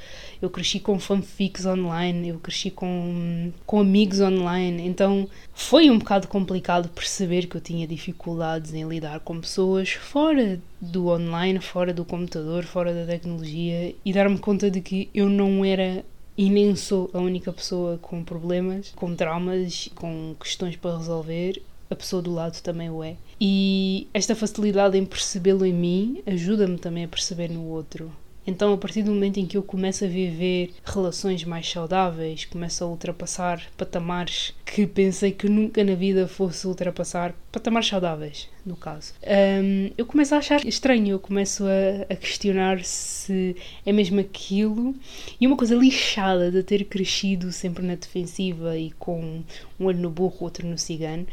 eu 0.41 0.49
cresci 0.49 0.79
com 0.79 0.99
fanfics 0.99 1.67
online, 1.67 2.29
eu 2.29 2.39
cresci 2.39 2.71
com, 2.71 3.51
com 3.67 3.81
amigos 3.81 4.21
online, 4.21 4.87
então 4.87 5.29
foi 5.55 5.91
um 5.91 5.99
bocado 5.99 6.29
complicado 6.29 6.89
perceber 6.89 7.47
que 7.47 7.57
eu 7.57 7.61
tinha 7.61 7.87
dificuldades 7.87 8.73
em 8.73 8.89
lidar 8.89 9.21
com 9.21 9.41
pessoas 9.41 9.91
fora 9.91 10.61
do 10.81 11.09
online, 11.09 11.61
fora 11.61 11.93
do 11.93 12.05
computador, 12.05 12.65
fora 12.65 12.95
da 12.95 13.05
tecnologia 13.05 13.95
e 14.05 14.13
dar-me 14.13 14.39
conta 14.39 14.71
de 14.71 14.81
que 14.81 15.11
eu 15.13 15.29
não 15.29 15.65
era 15.65 16.05
e 16.37 16.49
nem 16.49 16.77
sou 16.77 17.11
a 17.13 17.19
única 17.19 17.53
pessoa 17.53 17.99
com 17.99 18.23
problemas, 18.23 18.93
com 18.95 19.13
traumas, 19.17 19.91
com 19.97 20.37
questões 20.39 20.77
para 20.77 20.97
resolver. 20.97 21.61
A 21.91 21.97
pessoa 21.97 22.21
do 22.23 22.33
lado 22.33 22.61
também 22.61 22.91
o 22.91 23.03
é. 23.03 23.17
E 23.41 24.07
esta 24.13 24.37
facilidade 24.37 24.97
em 24.97 25.07
percebê-lo 25.07 25.65
em 25.65 25.73
mim 25.73 26.23
ajuda-me 26.27 26.79
também 26.79 27.05
a 27.05 27.09
perceber 27.09 27.49
no 27.49 27.65
outro. 27.65 28.13
Então, 28.49 28.73
a 28.73 28.79
partir 28.79 29.03
do 29.03 29.11
momento 29.11 29.39
em 29.39 29.45
que 29.45 29.59
eu 29.59 29.63
começo 29.63 30.07
a 30.07 30.09
viver 30.09 30.71
relações 30.83 31.45
mais 31.45 31.71
saudáveis, 31.71 32.47
começo 32.47 32.83
a 32.83 32.87
ultrapassar 32.87 33.63
patamares 33.77 34.55
que 34.65 34.87
pensei 34.87 35.33
que 35.33 35.51
nunca 35.51 35.85
na 35.85 35.95
vida 35.95 36.27
fosse 36.27 36.67
ultrapassar, 36.67 37.35
patamares 37.53 37.89
saudáveis, 37.89 38.49
no 38.65 38.75
caso, 38.75 39.13
um, 39.23 39.91
eu 39.99 40.07
começo 40.07 40.35
a 40.35 40.39
achar 40.39 40.65
estranho, 40.67 41.09
eu 41.09 41.19
começo 41.19 41.63
a, 41.67 42.11
a, 42.11 42.17
questionar 42.17 42.83
se 42.85 43.55
é 43.85 43.93
mesmo 43.93 44.19
aquilo. 44.19 44.95
E 45.39 45.47
uma 45.47 45.57
coisa 45.57 45.75
lixada 45.75 46.51
de 46.51 46.63
ter 46.63 46.85
crescido 46.85 47.53
sempre 47.53 47.85
na 47.85 47.97
defensiva 47.97 48.79
e 48.79 48.93
com 48.93 49.43
um 49.79 49.85
olho 49.85 49.99
no 49.99 50.09
burro, 50.09 50.39
outro 50.41 50.67
no 50.67 50.79
cigano, 50.79 51.27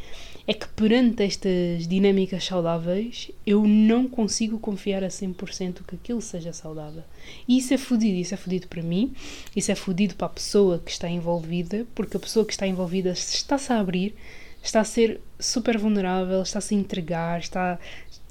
é 0.47 0.53
que 0.53 0.67
perante 0.69 1.23
estas 1.23 1.87
dinâmicas 1.87 2.43
saudáveis 2.45 3.31
eu 3.45 3.65
não 3.65 4.07
consigo 4.07 4.59
confiar 4.59 5.03
a 5.03 5.07
100% 5.07 5.83
que 5.87 5.95
aquilo 5.95 6.21
seja 6.21 6.53
saudável. 6.53 7.03
E 7.47 7.57
isso 7.57 7.73
é 7.73 7.77
fodido, 7.77 8.17
isso 8.17 8.33
é 8.33 8.37
fodido 8.37 8.67
para 8.67 8.83
mim, 8.83 9.13
isso 9.55 9.71
é 9.71 9.75
fodido 9.75 10.15
para 10.15 10.27
a 10.27 10.29
pessoa 10.29 10.79
que 10.79 10.91
está 10.91 11.09
envolvida, 11.09 11.87
porque 11.95 12.17
a 12.17 12.19
pessoa 12.19 12.45
que 12.45 12.53
está 12.53 12.67
envolvida 12.67 13.11
está-se 13.11 13.73
a 13.73 13.79
abrir, 13.79 14.15
está 14.61 14.81
a 14.81 14.85
ser 14.85 15.19
super 15.39 15.77
vulnerável, 15.77 16.41
está-se 16.41 16.75
a 16.75 16.77
entregar, 16.77 17.39
está, 17.39 17.79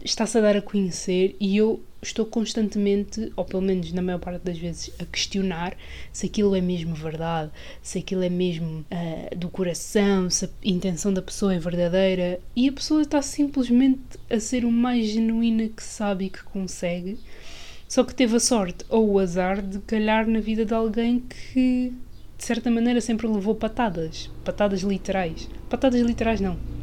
está-se 0.05 0.39
a 0.39 0.41
dar 0.41 0.57
a 0.57 0.63
conhecer 0.63 1.35
e 1.41 1.57
eu 1.57 1.83
estou 2.05 2.25
constantemente, 2.25 3.33
ou 3.37 3.45
pelo 3.45 3.63
menos 3.63 3.93
na 3.93 4.03
maior 4.03 4.19
parte 4.19 4.43
das 4.43 4.59
vezes, 4.59 4.91
a 4.99 5.05
questionar 5.05 5.77
se 6.13 6.27
aquilo 6.27 6.55
é 6.55 6.61
mesmo 6.61 6.95
verdade, 6.95 7.51
se 7.83 7.99
aquilo 7.99 8.23
é 8.23 8.29
mesmo 8.29 8.85
uh, 8.91 9.37
do 9.37 9.49
coração, 9.49 10.31
se 10.31 10.45
a 10.45 10.49
intenção 10.65 11.13
da 11.13 11.23
pessoa 11.23 11.55
é 11.55 11.59
verdadeira 11.59 12.41
e 12.55 12.69
a 12.69 12.73
pessoa 12.73 13.03
está 13.03 13.21
simplesmente 13.23 14.01
a 14.31 14.39
ser 14.39 14.65
o 14.65 14.71
mais 14.71 15.07
genuína 15.09 15.69
que 15.69 15.83
sabe 15.83 16.27
e 16.27 16.31
que 16.31 16.43
consegue. 16.45 17.19
Só 17.89 18.03
que 18.03 18.15
teve 18.15 18.37
a 18.37 18.41
sorte 18.41 18.85
ou 18.89 19.13
o 19.13 19.19
azar 19.19 19.63
de 19.63 19.79
calhar 19.81 20.27
na 20.27 20.41
vida 20.41 20.65
de 20.65 20.75
alguém 20.75 21.21
que, 21.21 21.93
de 22.37 22.45
certa 22.45 22.71
maneira, 22.71 23.01
sempre 23.01 23.27
levou 23.27 23.55
patadas. 23.55 24.31
Patadas 24.45 24.81
literais. 24.81 25.49
Patadas 25.69 26.01
literais 26.01 26.41
não 26.41 26.74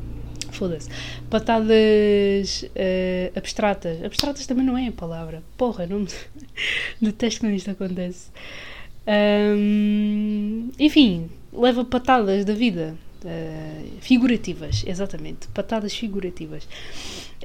foda-se. 0.52 0.90
Patadas 1.30 2.64
uh, 2.64 3.38
abstratas. 3.38 4.04
Abstratas 4.04 4.46
também 4.46 4.66
não 4.66 4.78
é 4.78 4.88
a 4.88 4.92
palavra. 4.92 5.44
Porra, 5.58 5.86
não 5.86 6.06
detesto 7.02 7.42
quando 7.42 7.54
isto 7.54 7.72
acontece. 7.72 8.30
Um, 9.08 10.70
enfim, 10.78 11.30
leva 11.52 11.84
patadas 11.84 12.46
da 12.46 12.54
vida. 12.54 12.96
Uh, 13.24 14.02
figurativas, 14.02 14.84
exatamente. 14.86 15.48
Patadas 15.50 15.94
figurativas. 15.94 16.68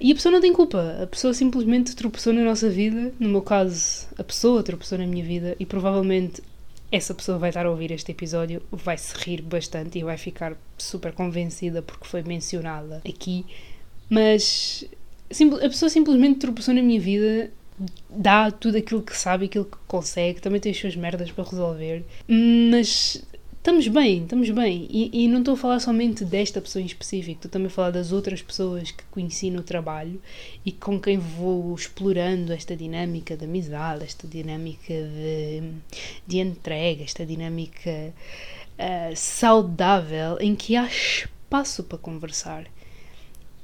E 0.01 0.13
a 0.13 0.15
pessoa 0.15 0.33
não 0.33 0.41
tem 0.41 0.53
culpa. 0.53 0.99
A 1.03 1.07
pessoa 1.07 1.33
simplesmente 1.35 1.95
tropeçou 1.97 2.33
na 2.33 2.43
nossa 2.43 2.69
vida. 2.69 3.13
No 3.19 3.29
meu 3.29 3.43
caso, 3.43 4.07
a 4.19 4.25
pessoa 4.25 4.63
tropeçou 4.63 4.99
na 4.99 5.07
minha 5.07 5.25
vida 5.25 5.57
e 5.59 5.67
provavelmente 5.67 6.43
essa 6.90 7.14
pessoa 7.14 7.38
vai 7.38 7.50
estar 7.50 7.66
a 7.66 7.71
ouvir 7.71 7.90
este 7.90 8.12
episódio, 8.12 8.62
vai 8.71 8.97
se 8.97 9.14
rir 9.16 9.43
bastante 9.43 9.99
e 9.99 10.05
vai 10.05 10.16
ficar 10.16 10.57
super 10.78 11.12
convencida 11.12 11.83
porque 11.83 12.07
foi 12.07 12.23
mencionada 12.23 13.02
aqui. 13.09 13.45
Mas 14.09 14.85
a 15.62 15.69
pessoa 15.69 15.88
simplesmente 15.88 16.38
tropeçou 16.38 16.73
na 16.73 16.83
minha 16.83 17.00
vida, 17.00 17.50
dá 18.09 18.50
tudo 18.50 18.78
aquilo 18.78 19.02
que 19.02 19.16
sabe, 19.16 19.47
aquilo 19.47 19.64
que 19.64 19.76
consegue, 19.87 20.40
também 20.40 20.61
tem 20.61 20.71
as 20.73 20.78
suas 20.78 20.95
merdas 20.95 21.31
para 21.31 21.45
resolver, 21.45 22.05
mas 22.28 23.23
estamos 23.66 23.88
bem, 23.88 24.23
estamos 24.23 24.49
bem. 24.50 24.87
E, 24.88 25.25
e, 25.25 25.26
não 25.26 25.40
estou 25.40 25.54
a 25.54 25.56
falar 25.56 25.80
somente 25.80 26.25
desta 26.25 26.61
pessoa 26.61 26.80
em 26.80 26.87
específico, 26.87 27.38
estou 27.38 27.50
também 27.50 27.66
a 27.66 27.70
falar 27.70 27.90
das 27.90 28.12
outras 28.12 28.40
pessoas 28.40 28.92
que 28.92 29.02
conheci 29.11 29.50
no 29.50 29.64
trabalho 29.64 30.23
e 30.64 30.70
com 30.70 31.00
quem 31.00 31.18
vou 31.18 31.75
explorando 31.75 32.52
esta 32.52 32.76
dinâmica 32.76 33.37
de 33.37 33.44
amizade, 33.44 34.04
esta 34.04 34.28
dinâmica 34.28 34.94
de, 34.94 35.73
de 36.25 36.38
entrega, 36.38 37.02
esta 37.02 37.26
dinâmica 37.26 37.90
uh, 38.78 39.16
saudável 39.16 40.38
em 40.40 40.54
que 40.54 40.76
há 40.76 40.87
espaço 40.87 41.82
para 41.82 41.99
conversar. 41.99 42.66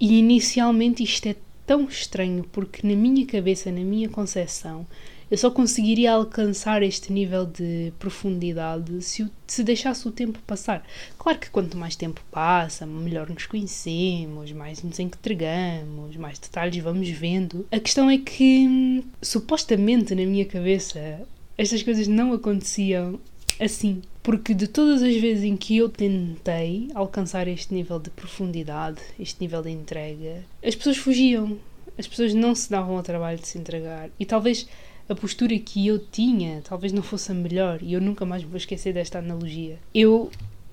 E 0.01 0.19
inicialmente 0.19 1.05
isto 1.05 1.29
é 1.29 1.37
tão 1.65 1.85
estranho 1.85 2.43
porque 2.51 2.85
na 2.85 2.97
minha 2.97 3.25
cabeça, 3.25 3.71
na 3.71 3.83
minha 3.83 4.09
concepção, 4.09 4.85
eu 5.33 5.39
só 5.39 5.51
conseguiria 5.51 6.13
alcançar 6.13 6.83
este 6.83 7.11
nível 7.11 7.47
de 7.47 7.91
profundidade 7.99 9.01
se, 9.01 9.27
se 9.47 9.65
deixasse 9.65 10.07
o 10.07 10.13
tempo 10.13 10.39
passar. 10.47 10.87
Claro 11.17 11.39
que 11.39 11.49
quanto 11.49 11.75
mais 11.75 11.97
tempo 11.97 12.21
passa, 12.31 12.85
melhor 12.85 13.31
nos 13.31 13.47
conhecemos, 13.47 14.53
mais 14.53 14.83
nos 14.83 14.99
entregamos, 14.99 16.17
mais 16.17 16.39
detalhes 16.39 16.85
vamos 16.85 17.09
vendo. 17.09 17.67
A 17.73 17.81
questão 17.81 18.11
é 18.11 18.19
que, 18.19 19.03
supostamente 19.23 20.15
na 20.15 20.27
minha 20.27 20.45
cabeça, 20.45 21.23
estas 21.57 21.83
coisas 21.83 22.07
não 22.07 22.35
aconteciam 22.35 23.19
assim. 23.59 24.03
Porque 24.23 24.53
de 24.53 24.67
todas 24.67 25.03
as 25.03 25.17
vezes 25.17 25.45
em 25.45 25.57
que 25.57 25.79
eu 25.79 25.89
tentei 25.89 26.91
alcançar 26.95 27.49
este 27.49 27.73
nível 27.73 27.99
de 27.99 28.11
profundidade, 28.11 29.01
este 29.19 29.41
nível 29.41 29.63
de 29.63 29.71
entrega, 29.71 30.45
as 30.63 30.75
pessoas 30.75 30.99
fugiam. 30.99 31.57
As 31.97 32.07
pessoas 32.07 32.35
não 32.35 32.55
se 32.55 32.71
davam 32.71 32.99
ao 32.99 33.03
trabalho 33.03 33.39
de 33.39 33.49
se 33.49 33.57
entregar. 33.57 34.11
E 34.21 34.27
talvez 34.27 34.67
a 35.09 35.15
postura 35.15 35.59
que 35.59 35.87
eu 35.87 35.99
tinha 35.99 36.63
talvez 36.63 36.93
não 36.93 37.03
fosse 37.03 37.33
a 37.33 37.35
melhor 37.35 37.83
e 37.83 37.93
eu 37.93 38.01
nunca 38.01 38.25
mais 38.25 38.43
me 38.43 38.49
vou 38.49 38.57
esquecer 38.57 38.93
desta 38.93 39.19
analogia. 39.19 39.79
Eu 39.95 40.31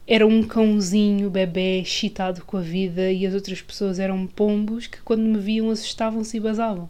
era 0.07 0.25
um 0.25 0.41
cãozinho, 0.41 1.29
bebê, 1.29 1.81
excitado 1.81 2.43
com 2.43 2.57
a 2.57 2.61
vida 2.61 3.11
e 3.11 3.27
as 3.27 3.33
outras 3.33 3.61
pessoas 3.61 3.99
eram 3.99 4.25
pombos 4.25 4.87
que 4.87 4.99
quando 5.01 5.21
me 5.21 5.37
viam 5.37 5.69
assustavam-se 5.69 6.37
e 6.37 6.39
basavam. 6.39 6.89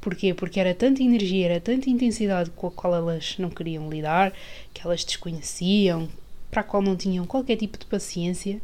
Porquê? 0.00 0.32
Porque 0.32 0.58
era 0.58 0.74
tanta 0.74 1.02
energia, 1.02 1.46
era 1.46 1.60
tanta 1.60 1.90
intensidade 1.90 2.50
com 2.50 2.66
a 2.66 2.70
qual 2.70 2.94
elas 2.94 3.36
não 3.38 3.50
queriam 3.50 3.88
lidar, 3.88 4.32
que 4.72 4.80
elas 4.84 5.04
desconheciam, 5.04 6.08
para 6.50 6.62
a 6.62 6.64
qual 6.64 6.82
não 6.82 6.96
tinham 6.96 7.26
qualquer 7.26 7.56
tipo 7.56 7.78
de 7.78 7.86
paciência. 7.86 8.60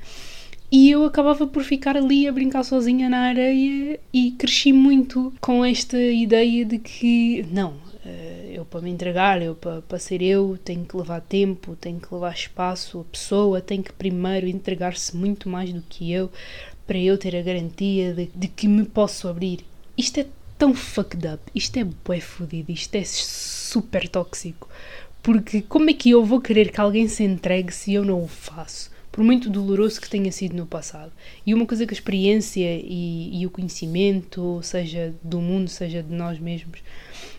E 0.73 0.91
eu 0.91 1.05
acabava 1.05 1.47
por 1.47 1.63
ficar 1.63 1.97
ali 1.97 2.27
a 2.27 2.33
brincar 2.33 2.65
sozinha 2.65 3.09
na 3.09 3.21
areia 3.21 4.01
e 4.13 4.33
cresci 4.33 4.73
muito 4.73 5.33
com 5.41 5.65
esta 5.65 5.97
ideia 5.97 6.65
de 6.65 6.79
que, 6.79 7.47
não, 7.53 7.75
eu 8.53 8.65
para 8.65 8.81
me 8.81 8.91
entregar, 8.91 9.43
eu 9.43 9.55
para, 9.55 9.83
para 9.83 9.99
ser 9.99 10.23
eu, 10.23 10.59
tenho 10.65 10.85
que 10.85 10.97
levar 10.97 11.21
tempo, 11.21 11.77
tenho 11.77 12.01
que 12.01 12.13
levar 12.13 12.35
espaço, 12.35 13.01
a 13.01 13.05
pessoa 13.05 13.61
tem 13.61 13.83
que 13.83 13.93
primeiro 13.93 14.47
entregar-se 14.47 15.17
muito 15.17 15.49
mais 15.49 15.73
do 15.73 15.83
que 15.83 16.13
eu 16.13 16.31
para 16.87 16.99
eu 16.99 17.19
ter 17.19 17.35
a 17.35 17.43
garantia 17.43 18.15
de, 18.15 18.31
de 18.35 18.49
que 18.49 18.69
me 18.69 18.85
posso 18.85 19.29
abrir. 19.29 19.65
Isto 19.97 20.21
é 20.21 20.27
tão 20.57 20.75
fucked 20.75 21.27
up, 21.27 21.43
isto 21.55 21.77
é 21.79 21.85
bué 21.85 22.21
fodido, 22.21 22.71
isto 22.71 22.95
é 22.95 23.03
super 23.05 24.09
tóxico. 24.09 24.69
Porque 25.23 25.63
como 25.63 25.91
é 25.91 25.93
que 25.93 26.11
eu 26.11 26.25
vou 26.25 26.41
querer 26.41 26.71
que 26.71 26.81
alguém 26.81 27.09
se 27.09 27.25
entregue 27.25 27.73
se 27.73 27.93
eu 27.93 28.05
não 28.05 28.23
o 28.23 28.29
faço? 28.29 28.95
por 29.17 29.25
muito 29.25 29.49
doloroso 29.49 29.99
que 29.99 30.11
tenha 30.11 30.31
sido 30.31 30.55
no 30.55 30.67
passado. 30.67 31.11
E 31.47 31.55
uma 31.55 31.65
coisa 31.65 31.87
que 31.87 31.95
a 31.95 31.97
experiência 31.97 32.79
e, 32.79 33.41
e 33.41 33.47
o 33.47 33.51
conhecimento, 33.51 34.61
seja 34.63 35.15
do 35.23 35.41
mundo, 35.41 35.71
seja 35.71 36.03
de 36.03 36.13
nós 36.13 36.39
mesmos, 36.39 36.81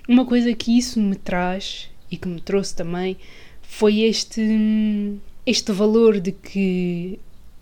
uma 0.08 0.26
coisa 0.26 0.54
que 0.54 0.78
isso 0.78 1.00
me 1.00 1.16
traz 1.16 1.90
e 2.10 2.18
que 2.18 2.28
me 2.28 2.40
trouxe 2.40 2.76
também 2.76 3.18
foi 3.62 4.02
este, 4.02 5.20
este 5.46 5.72
valor 5.72 6.20
de 6.20 6.32
que, 6.32 7.20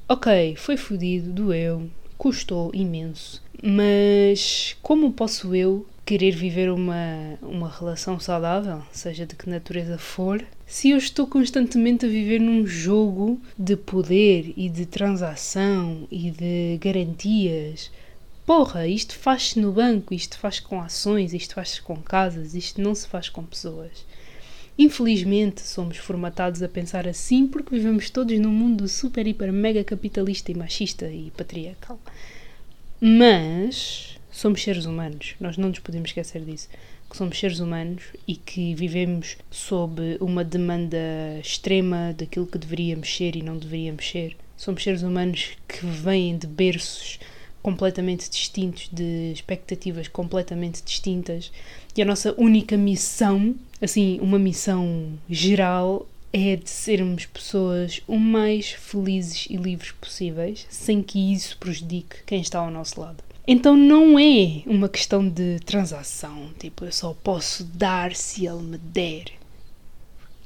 ok, 0.07 0.55
foi 0.55 0.77
fodido, 0.77 1.31
doeu, 1.31 1.89
custou 2.17 2.71
imenso, 2.73 3.43
mas 3.61 4.77
como 4.81 5.11
posso 5.11 5.55
eu 5.55 5.85
querer 6.05 6.35
viver 6.35 6.69
uma, 6.69 7.37
uma 7.41 7.67
relação 7.67 8.19
saudável, 8.19 8.83
seja 8.91 9.25
de 9.25 9.35
que 9.35 9.49
natureza 9.49 9.97
for, 9.97 10.45
se 10.67 10.91
eu 10.91 10.97
estou 10.97 11.25
constantemente 11.25 12.05
a 12.05 12.09
viver 12.09 12.39
num 12.39 12.65
jogo 12.65 13.41
de 13.57 13.75
poder 13.75 14.53
e 14.55 14.69
de 14.69 14.85
transação 14.85 16.07
e 16.11 16.29
de 16.29 16.77
garantias. 16.79 17.91
Porra, 18.45 18.87
isto 18.87 19.17
faz-se 19.17 19.59
no 19.59 19.71
banco, 19.71 20.13
isto 20.13 20.37
faz 20.37 20.59
com 20.59 20.79
ações, 20.79 21.33
isto 21.33 21.55
faz-se 21.55 21.81
com 21.81 21.95
casas, 21.95 22.53
isto 22.53 22.79
não 22.79 22.93
se 22.93 23.07
faz 23.07 23.27
com 23.27 23.43
pessoas. 23.43 24.05
Infelizmente, 24.77 25.61
somos 25.61 25.97
formatados 25.97 26.61
a 26.61 26.69
pensar 26.69 27.07
assim 27.07 27.47
porque 27.47 27.75
vivemos 27.75 28.09
todos 28.11 28.37
num 28.37 28.51
mundo 28.51 28.87
super, 28.87 29.25
hiper, 29.25 29.51
mega 29.51 29.83
capitalista 29.83 30.51
e 30.51 30.55
machista 30.55 31.07
e 31.07 31.31
patriarcal. 31.31 31.99
Mas 33.01 34.19
somos 34.31 34.61
seres 34.61 34.85
humanos, 34.85 35.35
nós 35.39 35.57
não 35.57 35.69
nos 35.69 35.79
podemos 35.79 36.09
esquecer 36.09 36.41
disso. 36.41 36.69
Que 37.09 37.17
somos 37.17 37.39
seres 37.39 37.59
humanos 37.59 38.03
e 38.27 38.35
que 38.35 38.75
vivemos 38.75 39.37
sob 39.49 40.17
uma 40.19 40.43
demanda 40.43 40.97
extrema 41.39 42.13
daquilo 42.15 42.45
que 42.45 42.57
deveríamos 42.57 43.15
ser 43.15 43.35
e 43.35 43.41
não 43.41 43.57
deveríamos 43.57 44.07
ser. 44.07 44.35
Somos 44.57 44.83
seres 44.83 45.01
humanos 45.01 45.51
que 45.67 45.85
vêm 45.85 46.37
de 46.37 46.47
berços 46.47 47.19
completamente 47.65 48.29
distintos, 48.29 48.87
de 48.91 49.31
expectativas 49.33 50.07
completamente 50.07 50.83
distintas, 50.83 51.51
e 51.97 52.01
a 52.03 52.05
nossa 52.05 52.31
única 52.37 52.77
missão, 52.77 53.55
assim, 53.81 54.19
uma 54.21 54.37
missão 54.37 55.17
geral, 55.27 56.07
é 56.31 56.55
de 56.57 56.69
sermos 56.69 57.25
pessoas 57.25 58.03
o 58.07 58.19
mais 58.19 58.69
felizes 58.69 59.47
e 59.49 59.57
livres 59.57 59.93
possíveis, 59.93 60.67
sem 60.69 61.01
que 61.01 61.33
isso 61.33 61.57
prejudique 61.57 62.17
quem 62.27 62.39
está 62.39 62.59
ao 62.59 62.69
nosso 62.69 63.01
lado. 63.01 63.23
Então 63.47 63.75
não 63.75 64.19
é 64.19 64.61
uma 64.67 64.87
questão 64.87 65.27
de 65.27 65.59
transação, 65.65 66.51
tipo, 66.59 66.85
eu 66.85 66.91
só 66.91 67.15
posso 67.23 67.63
dar 67.63 68.15
se 68.15 68.45
ele 68.45 68.61
me 68.61 68.77
der. 68.77 69.31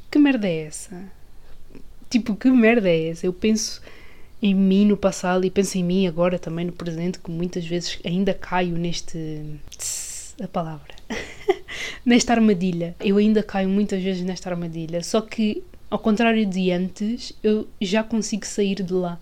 Que 0.09 0.17
merda 0.17 0.47
é 0.47 0.67
essa? 0.67 1.11
Tipo, 2.09 2.33
que 2.33 2.49
merda 2.49 2.88
é 2.88 3.09
essa? 3.09 3.25
Eu 3.25 3.33
penso 3.33 3.81
em 4.41 4.53
mim 4.53 4.86
no 4.86 4.98
passado 4.98 5.46
e 5.46 5.50
penso 5.50 5.77
em 5.77 5.84
mim 5.84 6.08
agora 6.08 6.39
também 6.39 6.65
no 6.65 6.72
presente, 6.72 7.19
que 7.19 7.29
muitas 7.29 7.65
vezes 7.65 8.00
ainda 8.05 8.34
caio 8.34 8.77
neste. 8.77 9.43
a 10.41 10.48
palavra. 10.48 10.93
nesta 12.05 12.34
armadilha. 12.34 12.96
Eu 13.00 13.17
ainda 13.17 13.43
caio 13.43 13.69
muitas 13.69 14.01
vezes 14.01 14.24
nesta 14.24 14.50
armadilha. 14.50 15.03
Só 15.03 15.22
que, 15.22 15.63
ao 15.89 16.00
contrário 16.00 16.46
de 16.46 16.72
antes, 16.72 17.34
eu 17.43 17.67
já 17.81 18.03
consigo 18.03 18.46
sair 18.46 18.81
de 18.81 18.93
lá. 18.93 19.19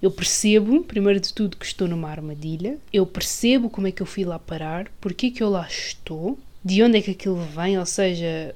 Eu 0.00 0.10
percebo, 0.10 0.82
primeiro 0.82 1.18
de 1.18 1.32
tudo, 1.32 1.56
que 1.56 1.64
estou 1.64 1.88
numa 1.88 2.10
armadilha, 2.10 2.78
eu 2.92 3.06
percebo 3.06 3.70
como 3.70 3.86
é 3.86 3.92
que 3.92 4.02
eu 4.02 4.06
fui 4.06 4.24
lá 4.24 4.38
parar, 4.38 4.90
porque 5.00 5.26
é 5.26 5.30
que 5.30 5.42
eu 5.42 5.48
lá 5.48 5.66
estou, 5.66 6.38
de 6.62 6.82
onde 6.82 6.98
é 6.98 7.02
que 7.02 7.12
aquilo 7.12 7.36
vem, 7.36 7.78
ou 7.78 7.86
seja, 7.86 8.54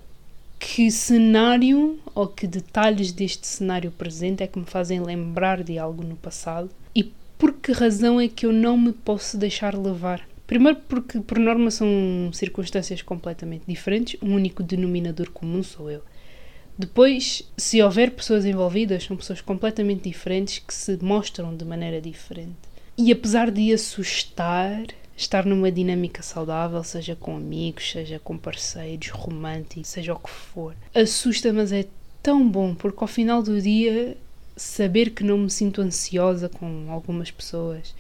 que 0.61 0.91
cenário 0.91 1.99
ou 2.15 2.29
que 2.29 2.47
detalhes 2.47 3.11
deste 3.11 3.47
cenário 3.47 3.91
presente 3.91 4.43
é 4.43 4.47
que 4.47 4.59
me 4.59 4.67
fazem 4.67 5.01
lembrar 5.01 5.65
de 5.65 5.79
algo 5.79 6.05
no 6.05 6.17
passado 6.17 6.71
e 6.95 7.13
por 7.39 7.55
que 7.55 7.73
razão 7.73 8.21
é 8.21 8.29
que 8.29 8.45
eu 8.45 8.53
não 8.53 8.77
me 8.77 8.93
posso 8.93 9.39
deixar 9.39 9.75
levar. 9.75 10.29
Primeiro, 10.47 10.79
porque 10.87 11.19
por 11.21 11.39
norma 11.39 11.71
são 11.71 11.89
circunstâncias 12.35 13.01
completamente 13.01 13.65
diferentes, 13.67 14.21
um 14.21 14.35
único 14.35 14.63
denominador 14.63 15.31
comum 15.31 15.63
sou 15.63 15.91
eu. 15.91 16.03
Depois, 16.79 17.43
se 17.57 17.83
houver 17.83 18.11
pessoas 18.11 18.45
envolvidas, 18.45 19.05
são 19.05 19.17
pessoas 19.17 19.41
completamente 19.41 20.09
diferentes 20.09 20.59
que 20.59 20.75
se 20.75 20.99
mostram 21.03 21.57
de 21.57 21.65
maneira 21.65 22.01
diferente. 22.01 22.57
E 22.99 23.11
apesar 23.11 23.51
de 23.51 23.73
assustar, 23.73 24.85
estar 25.21 25.45
numa 25.45 25.71
dinâmica 25.71 26.23
saudável, 26.23 26.83
seja 26.83 27.15
com 27.15 27.37
amigos, 27.37 27.91
seja 27.91 28.19
com 28.19 28.37
parceiros, 28.37 29.11
românticos, 29.11 29.89
seja 29.89 30.15
o 30.15 30.19
que 30.19 30.31
for, 30.31 30.75
assusta, 30.95 31.53
mas 31.53 31.73
é 31.73 31.87
tão 32.23 32.49
bom 32.49 32.75
porque 32.75 33.03
ao 33.03 33.09
final 33.09 33.43
do 33.43 33.61
dia 33.61 34.17
saber 34.57 35.11
que 35.11 35.23
não 35.23 35.39
me 35.39 35.51
sinto 35.51 35.81
ansiosa 35.81 36.49
com 36.49 36.87
algumas 36.91 37.31
pessoas, 37.31 37.95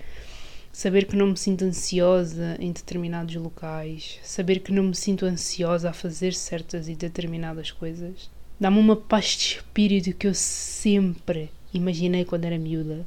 saber 0.72 1.06
que 1.06 1.16
não 1.16 1.28
me 1.28 1.36
sinto 1.36 1.64
ansiosa 1.64 2.56
em 2.58 2.72
determinados 2.72 3.34
locais, 3.36 4.18
saber 4.22 4.60
que 4.60 4.72
não 4.72 4.84
me 4.84 4.94
sinto 4.94 5.24
ansiosa 5.26 5.90
a 5.90 5.92
fazer 5.92 6.34
certas 6.34 6.88
e 6.88 6.94
determinadas 6.94 7.70
coisas, 7.70 8.30
Dá-me 8.60 8.78
uma 8.78 8.94
paz 8.94 9.24
de 9.38 9.54
espírito 9.56 10.12
que 10.12 10.26
eu 10.26 10.34
sempre 10.34 11.50
imaginei 11.72 12.26
quando 12.26 12.44
era 12.44 12.58
miúda, 12.58 13.06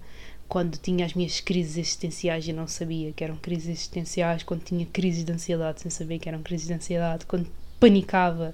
quando 0.53 0.77
tinha 0.77 1.03
as 1.03 1.15
minhas 1.15 1.39
crises 1.39 1.77
existenciais 1.77 2.47
e 2.47 2.53
não 2.53 2.67
sabia 2.67 3.11
que 3.11 3.23
eram 3.23 3.35
crises 3.37 3.69
existenciais, 3.69 4.43
quando 4.43 4.61
tinha 4.61 4.85
crises 4.85 5.23
de 5.23 5.31
ansiedade 5.31 5.81
sem 5.81 5.89
saber 5.89 6.19
que 6.19 6.29
eram 6.29 6.43
crises 6.43 6.67
de 6.67 6.73
ansiedade, 6.75 7.25
quando 7.25 7.47
panicava 7.79 8.53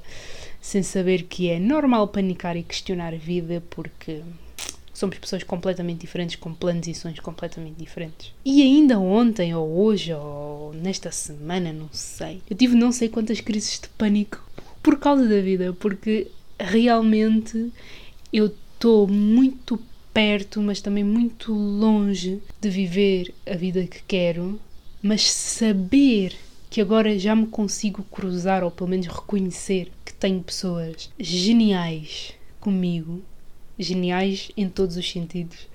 sem 0.61 0.81
saber 0.81 1.23
que 1.23 1.49
é 1.49 1.59
normal 1.59 2.07
panicar 2.07 2.55
e 2.55 2.63
questionar 2.63 3.13
a 3.13 3.17
vida 3.17 3.61
porque 3.69 4.21
somos 4.93 5.17
pessoas 5.17 5.43
completamente 5.43 5.99
diferentes, 5.99 6.37
com 6.37 6.53
planos 6.53 6.87
e 6.87 6.93
sonhos 6.93 7.19
completamente 7.19 7.75
diferentes. 7.75 8.33
E 8.45 8.61
ainda 8.61 8.97
ontem, 8.97 9.53
ou 9.53 9.67
hoje, 9.69 10.13
ou 10.13 10.73
nesta 10.75 11.11
semana, 11.11 11.73
não 11.73 11.89
sei, 11.91 12.41
eu 12.49 12.55
tive 12.55 12.75
não 12.75 12.93
sei 12.93 13.09
quantas 13.09 13.41
crises 13.41 13.77
de 13.77 13.89
pânico 13.89 14.41
por 14.81 14.97
causa 14.99 15.27
da 15.27 15.41
vida, 15.41 15.73
porque 15.73 16.27
realmente 16.57 17.73
eu 18.31 18.45
estou 18.45 19.05
muito 19.05 19.77
perto, 20.13 20.61
mas 20.61 20.81
também 20.81 21.03
muito 21.03 21.53
longe 21.53 22.41
de 22.59 22.69
viver 22.69 23.33
a 23.45 23.55
vida 23.55 23.85
que 23.85 24.01
quero, 24.07 24.59
mas 25.01 25.31
saber 25.31 26.35
que 26.69 26.81
agora 26.81 27.17
já 27.17 27.35
me 27.35 27.47
consigo 27.47 28.03
cruzar 28.03 28.63
ou 28.63 28.69
pelo 28.69 28.89
menos 28.89 29.07
reconhecer 29.07 29.91
que 30.05 30.13
tenho 30.13 30.43
pessoas 30.43 31.09
geniais 31.19 32.33
comigo, 32.59 33.21
geniais 33.77 34.51
em 34.55 34.69
todos 34.69 34.97
os 34.97 35.09
sentidos, 35.09 35.67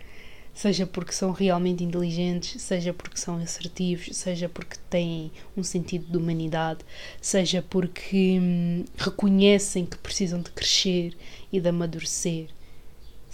seja 0.54 0.86
porque 0.86 1.12
são 1.12 1.32
realmente 1.32 1.82
inteligentes, 1.82 2.62
seja 2.62 2.92
porque 2.92 3.18
são 3.18 3.36
assertivos, 3.38 4.16
seja 4.16 4.48
porque 4.48 4.76
têm 4.88 5.32
um 5.56 5.64
sentido 5.64 6.06
de 6.08 6.16
humanidade, 6.16 6.80
seja 7.20 7.60
porque 7.68 8.38
hum, 8.40 8.84
reconhecem 8.96 9.84
que 9.84 9.98
precisam 9.98 10.40
de 10.40 10.50
crescer 10.50 11.16
e 11.52 11.58
de 11.58 11.68
amadurecer, 11.68 12.48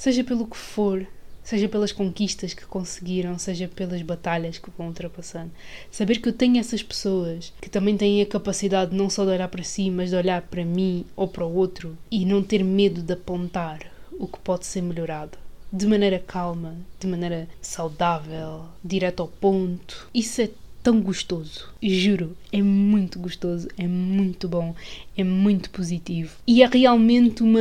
seja 0.01 0.25
pelo 0.25 0.47
que 0.47 0.57
for, 0.57 1.07
seja 1.45 1.69
pelas 1.69 1.93
conquistas 1.93 2.55
que 2.55 2.65
conseguiram, 2.65 3.39
seja 3.39 3.69
pelas 3.69 4.01
batalhas 4.01 4.57
que 4.57 4.71
vão 4.71 4.87
ultrapassando. 4.87 5.51
Saber 5.91 6.21
que 6.21 6.29
eu 6.31 6.33
tenho 6.33 6.59
essas 6.59 6.83
pessoas 6.83 7.53
que 7.61 7.69
também 7.69 7.99
têm 7.99 8.23
a 8.23 8.27
capacidade 8.27 8.97
não 8.97 9.11
só 9.11 9.27
de 9.27 9.33
olhar 9.33 9.49
para 9.49 9.63
si, 9.63 9.91
mas 9.91 10.09
de 10.09 10.17
olhar 10.17 10.41
para 10.41 10.65
mim 10.65 11.05
ou 11.15 11.29
para 11.29 11.45
o 11.45 11.55
outro 11.55 11.99
e 12.11 12.25
não 12.25 12.43
ter 12.43 12.65
medo 12.65 13.03
de 13.03 13.13
apontar 13.13 13.93
o 14.11 14.27
que 14.27 14.39
pode 14.39 14.65
ser 14.65 14.81
melhorado 14.81 15.37
de 15.73 15.87
maneira 15.87 16.19
calma, 16.19 16.75
de 16.99 17.07
maneira 17.07 17.49
saudável, 17.61 18.65
direto 18.83 19.21
ao 19.21 19.29
ponto. 19.29 20.09
Isso 20.13 20.43
é 20.43 20.49
tão 20.83 21.01
gostoso, 21.01 21.69
juro, 21.83 22.37
é 22.53 22.63
muito 22.63 23.19
gostoso, 23.19 23.69
é 23.77 23.87
muito 23.87 24.49
bom, 24.49 24.75
é 25.17 25.23
muito 25.23 25.71
positivo 25.71 26.33
e 26.47 26.63
é 26.63 26.67
realmente 26.67 27.43
uma 27.43 27.61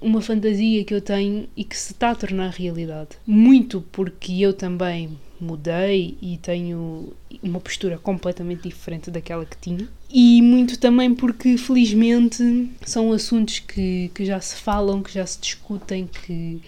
uma 0.00 0.20
fantasia 0.20 0.84
que 0.84 0.92
eu 0.92 1.00
tenho 1.00 1.48
e 1.56 1.64
que 1.64 1.76
se 1.76 1.92
está 1.92 2.10
a 2.10 2.14
tornar 2.14 2.50
realidade. 2.50 3.10
Muito 3.26 3.80
porque 3.90 4.32
eu 4.34 4.52
também 4.52 5.18
mudei 5.40 6.16
e 6.20 6.36
tenho 6.38 7.12
uma 7.42 7.60
postura 7.60 7.98
completamente 7.98 8.68
diferente 8.68 9.10
daquela 9.10 9.44
que 9.44 9.56
tinha. 9.56 9.88
E 10.10 10.40
muito 10.42 10.78
também 10.78 11.14
porque, 11.14 11.56
felizmente, 11.56 12.70
são 12.84 13.12
assuntos 13.12 13.58
que, 13.58 14.10
que 14.14 14.24
já 14.24 14.40
se 14.40 14.56
falam, 14.56 15.02
que 15.02 15.12
já 15.12 15.26
se 15.26 15.40
discutem, 15.40 16.06
que 16.06 16.60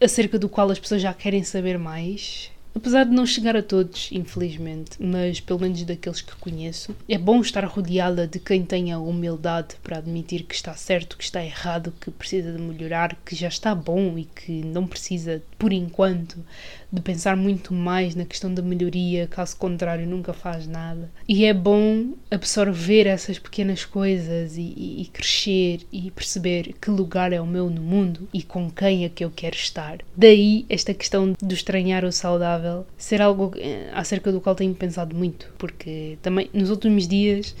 acerca 0.00 0.38
do 0.38 0.48
qual 0.48 0.70
as 0.70 0.78
pessoas 0.78 1.02
já 1.02 1.12
querem 1.14 1.44
saber 1.44 1.78
mais. 1.78 2.50
Apesar 2.78 3.04
de 3.04 3.12
não 3.12 3.26
chegar 3.26 3.56
a 3.56 3.62
todos, 3.62 4.08
infelizmente, 4.12 4.92
mas 4.98 5.40
pelo 5.40 5.60
menos 5.60 5.82
daqueles 5.82 6.20
que 6.20 6.34
conheço, 6.36 6.94
é 7.08 7.18
bom 7.18 7.40
estar 7.40 7.64
rodeada 7.64 8.26
de 8.26 8.38
quem 8.38 8.64
tenha 8.64 8.98
humildade 8.98 9.76
para 9.82 9.98
admitir 9.98 10.44
que 10.44 10.54
está 10.54 10.74
certo, 10.74 11.16
que 11.16 11.24
está 11.24 11.44
errado, 11.44 11.92
que 12.00 12.10
precisa 12.10 12.52
de 12.52 12.58
melhorar, 12.60 13.16
que 13.24 13.34
já 13.34 13.48
está 13.48 13.74
bom 13.74 14.16
e 14.16 14.24
que 14.24 14.62
não 14.64 14.86
precisa, 14.86 15.42
por 15.58 15.72
enquanto, 15.72 16.38
de 16.90 17.02
pensar 17.02 17.36
muito 17.36 17.74
mais 17.74 18.14
na 18.14 18.24
questão 18.24 18.52
da 18.52 18.62
melhoria, 18.62 19.26
caso 19.26 19.56
contrário, 19.56 20.06
nunca 20.06 20.32
faz 20.32 20.66
nada. 20.66 21.10
E 21.28 21.44
é 21.44 21.52
bom 21.52 22.14
absorver 22.30 23.06
essas 23.06 23.38
pequenas 23.38 23.84
coisas 23.84 24.56
e, 24.56 24.72
e, 24.76 25.02
e 25.02 25.06
crescer 25.06 25.80
e 25.92 26.10
perceber 26.10 26.74
que 26.80 26.90
lugar 26.90 27.32
é 27.32 27.40
o 27.40 27.46
meu 27.46 27.68
no 27.68 27.82
mundo 27.82 28.26
e 28.32 28.42
com 28.42 28.70
quem 28.70 29.04
é 29.04 29.08
que 29.08 29.24
eu 29.24 29.30
quero 29.30 29.54
estar. 29.54 29.98
Daí 30.16 30.64
esta 30.68 30.94
questão 30.94 31.34
do 31.40 31.54
estranhar 31.54 32.04
o 32.04 32.12
saudável 32.12 32.86
ser 32.96 33.20
algo 33.20 33.52
eh, 33.56 33.90
acerca 33.92 34.32
do 34.32 34.40
qual 34.40 34.54
tenho 34.54 34.74
pensado 34.74 35.14
muito, 35.14 35.52
porque 35.58 36.18
também 36.22 36.48
nos 36.54 36.70
últimos 36.70 37.06
dias 37.06 37.54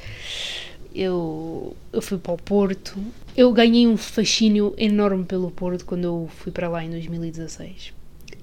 eu, 0.94 1.76
eu 1.92 2.00
fui 2.00 2.18
para 2.18 2.32
o 2.32 2.38
Porto. 2.38 2.96
Eu 3.36 3.52
ganhei 3.52 3.86
um 3.86 3.96
fascínio 3.96 4.74
enorme 4.76 5.24
pelo 5.24 5.50
Porto 5.50 5.84
quando 5.84 6.04
eu 6.04 6.28
fui 6.38 6.50
para 6.50 6.68
lá 6.68 6.82
em 6.82 6.90
2016 6.90 7.97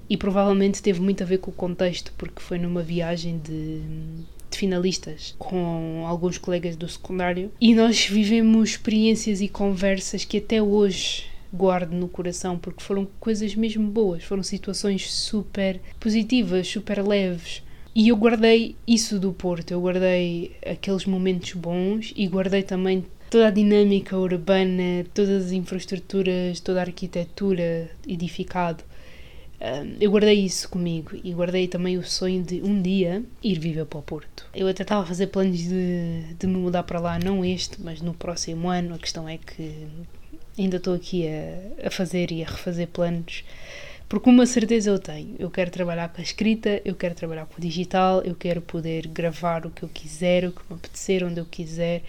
e 0.08 0.16
provavelmente 0.16 0.82
teve 0.82 1.00
muito 1.00 1.22
a 1.22 1.26
ver 1.26 1.38
com 1.38 1.50
o 1.50 1.54
contexto, 1.54 2.12
porque 2.16 2.40
foi 2.40 2.58
numa 2.58 2.82
viagem 2.82 3.38
de, 3.38 3.80
de, 4.50 4.56
finalistas 4.56 5.34
com 5.38 6.04
alguns 6.06 6.38
colegas 6.38 6.76
do 6.76 6.88
secundário 6.88 7.50
e 7.60 7.74
nós 7.74 8.06
vivemos 8.06 8.70
experiências 8.70 9.40
e 9.40 9.48
conversas 9.48 10.24
que 10.24 10.38
até 10.38 10.62
hoje 10.62 11.24
guardo 11.52 11.92
no 11.92 12.08
coração 12.08 12.58
porque 12.58 12.82
foram 12.82 13.06
coisas 13.20 13.54
mesmo 13.54 13.88
boas, 13.88 14.24
foram 14.24 14.42
situações 14.42 15.10
super 15.12 15.80
positivas, 16.00 16.68
super 16.68 17.06
leves. 17.06 17.62
E 17.94 18.08
eu 18.08 18.16
guardei 18.16 18.76
isso 18.86 19.18
do 19.18 19.32
Porto, 19.32 19.70
eu 19.70 19.80
guardei 19.80 20.52
aqueles 20.66 21.06
momentos 21.06 21.54
bons 21.54 22.12
e 22.14 22.26
guardei 22.26 22.62
também 22.62 23.04
toda 23.30 23.48
a 23.48 23.50
dinâmica 23.50 24.18
urbana, 24.18 25.04
todas 25.14 25.46
as 25.46 25.52
infraestruturas, 25.52 26.60
toda 26.60 26.80
a 26.80 26.84
arquitetura 26.84 27.90
edificado 28.06 28.84
eu 30.00 30.10
guardei 30.10 30.44
isso 30.44 30.68
comigo 30.68 31.10
e 31.22 31.32
guardei 31.32 31.66
também 31.68 31.96
o 31.96 32.04
sonho 32.04 32.42
de 32.42 32.62
um 32.62 32.80
dia 32.80 33.22
ir 33.42 33.58
viver 33.58 33.86
para 33.86 33.98
o 33.98 34.02
Porto. 34.02 34.46
Eu 34.54 34.68
até 34.68 34.82
estava 34.82 35.02
a 35.02 35.06
fazer 35.06 35.28
planos 35.28 35.58
de, 35.58 36.34
de 36.38 36.46
me 36.46 36.56
mudar 36.56 36.82
para 36.82 37.00
lá, 37.00 37.18
não 37.18 37.44
este, 37.44 37.80
mas 37.80 38.00
no 38.00 38.14
próximo 38.14 38.68
ano. 38.68 38.94
A 38.94 38.98
questão 38.98 39.28
é 39.28 39.38
que 39.38 39.86
ainda 40.58 40.76
estou 40.76 40.94
aqui 40.94 41.26
a, 41.28 41.86
a 41.86 41.90
fazer 41.90 42.30
e 42.32 42.42
a 42.42 42.46
refazer 42.46 42.88
planos, 42.88 43.44
porque 44.08 44.30
uma 44.30 44.46
certeza 44.46 44.90
eu 44.90 44.98
tenho: 44.98 45.34
eu 45.38 45.50
quero 45.50 45.70
trabalhar 45.70 46.08
com 46.08 46.20
a 46.20 46.24
escrita, 46.24 46.80
eu 46.84 46.94
quero 46.94 47.14
trabalhar 47.14 47.46
com 47.46 47.58
o 47.58 47.60
digital, 47.60 48.22
eu 48.22 48.34
quero 48.34 48.60
poder 48.60 49.06
gravar 49.08 49.66
o 49.66 49.70
que 49.70 49.82
eu 49.82 49.88
quiser, 49.88 50.44
o 50.44 50.52
que 50.52 50.62
me 50.70 50.76
apetecer, 50.76 51.24
onde 51.24 51.40
eu 51.40 51.44
quiser 51.44 52.02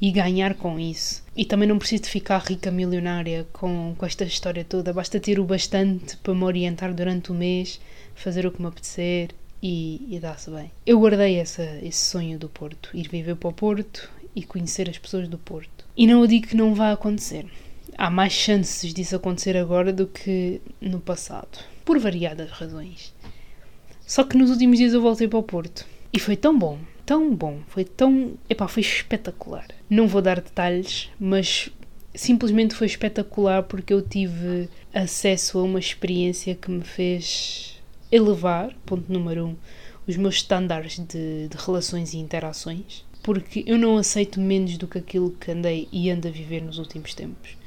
e 0.00 0.10
ganhar 0.10 0.54
com 0.54 0.78
isso. 0.78 1.22
E 1.36 1.44
também 1.44 1.68
não 1.68 1.78
preciso 1.78 2.04
de 2.04 2.08
ficar 2.08 2.38
rica 2.38 2.70
milionária 2.70 3.46
com, 3.52 3.94
com 3.96 4.06
esta 4.06 4.24
história 4.24 4.64
toda, 4.64 4.92
basta 4.92 5.20
ter 5.20 5.38
o 5.38 5.44
bastante 5.44 6.16
para 6.16 6.34
me 6.34 6.44
orientar 6.44 6.94
durante 6.94 7.30
o 7.30 7.34
mês, 7.34 7.80
fazer 8.14 8.46
o 8.46 8.50
que 8.50 8.62
me 8.62 8.68
apetecer 8.68 9.30
e, 9.62 10.06
e 10.10 10.18
dá-se 10.18 10.50
bem. 10.50 10.70
Eu 10.86 10.98
guardei 10.98 11.36
essa, 11.36 11.62
esse 11.82 12.04
sonho 12.06 12.38
do 12.38 12.48
Porto, 12.48 12.90
ir 12.94 13.08
viver 13.08 13.36
para 13.36 13.50
o 13.50 13.52
Porto 13.52 14.10
e 14.34 14.42
conhecer 14.42 14.88
as 14.88 14.98
pessoas 14.98 15.28
do 15.28 15.38
Porto. 15.38 15.84
E 15.96 16.06
não 16.06 16.20
eu 16.20 16.26
digo 16.26 16.46
que 16.46 16.56
não 16.56 16.74
vai 16.74 16.92
acontecer. 16.92 17.46
Há 17.98 18.08
mais 18.08 18.32
chances 18.32 18.94
disso 18.94 19.16
acontecer 19.16 19.56
agora 19.56 19.92
do 19.92 20.06
que 20.06 20.60
no 20.80 21.00
passado, 21.00 21.58
por 21.84 21.98
variadas 21.98 22.50
razões. 22.50 23.12
Só 24.06 24.24
que 24.24 24.36
nos 24.36 24.50
últimos 24.50 24.78
dias 24.78 24.94
eu 24.94 25.02
voltei 25.02 25.28
para 25.28 25.38
o 25.38 25.42
Porto 25.42 25.84
e 26.12 26.18
foi 26.18 26.36
tão 26.36 26.58
bom, 26.58 26.78
tão 27.04 27.34
bom, 27.34 27.60
foi 27.68 27.84
tão. 27.84 28.34
Epá, 28.48 28.66
foi 28.66 28.80
espetacular. 28.80 29.68
Não 29.90 30.06
vou 30.06 30.22
dar 30.22 30.40
detalhes, 30.40 31.10
mas 31.18 31.68
simplesmente 32.14 32.76
foi 32.76 32.86
espetacular 32.86 33.64
porque 33.64 33.92
eu 33.92 34.00
tive 34.00 34.68
acesso 34.94 35.58
a 35.58 35.64
uma 35.64 35.80
experiência 35.80 36.54
que 36.54 36.70
me 36.70 36.84
fez 36.84 37.76
elevar, 38.12 38.72
ponto 38.86 39.12
número 39.12 39.48
um, 39.48 39.56
os 40.06 40.16
meus 40.16 40.36
estándares 40.36 40.96
de, 40.96 41.48
de 41.48 41.56
relações 41.56 42.14
e 42.14 42.18
interações, 42.18 43.04
porque 43.20 43.64
eu 43.66 43.76
não 43.76 43.98
aceito 43.98 44.40
menos 44.40 44.78
do 44.78 44.86
que 44.86 44.98
aquilo 44.98 45.32
que 45.32 45.50
andei 45.50 45.88
e 45.90 46.08
ando 46.08 46.28
a 46.28 46.30
viver 46.30 46.62
nos 46.62 46.78
últimos 46.78 47.12
tempos. 47.12 47.58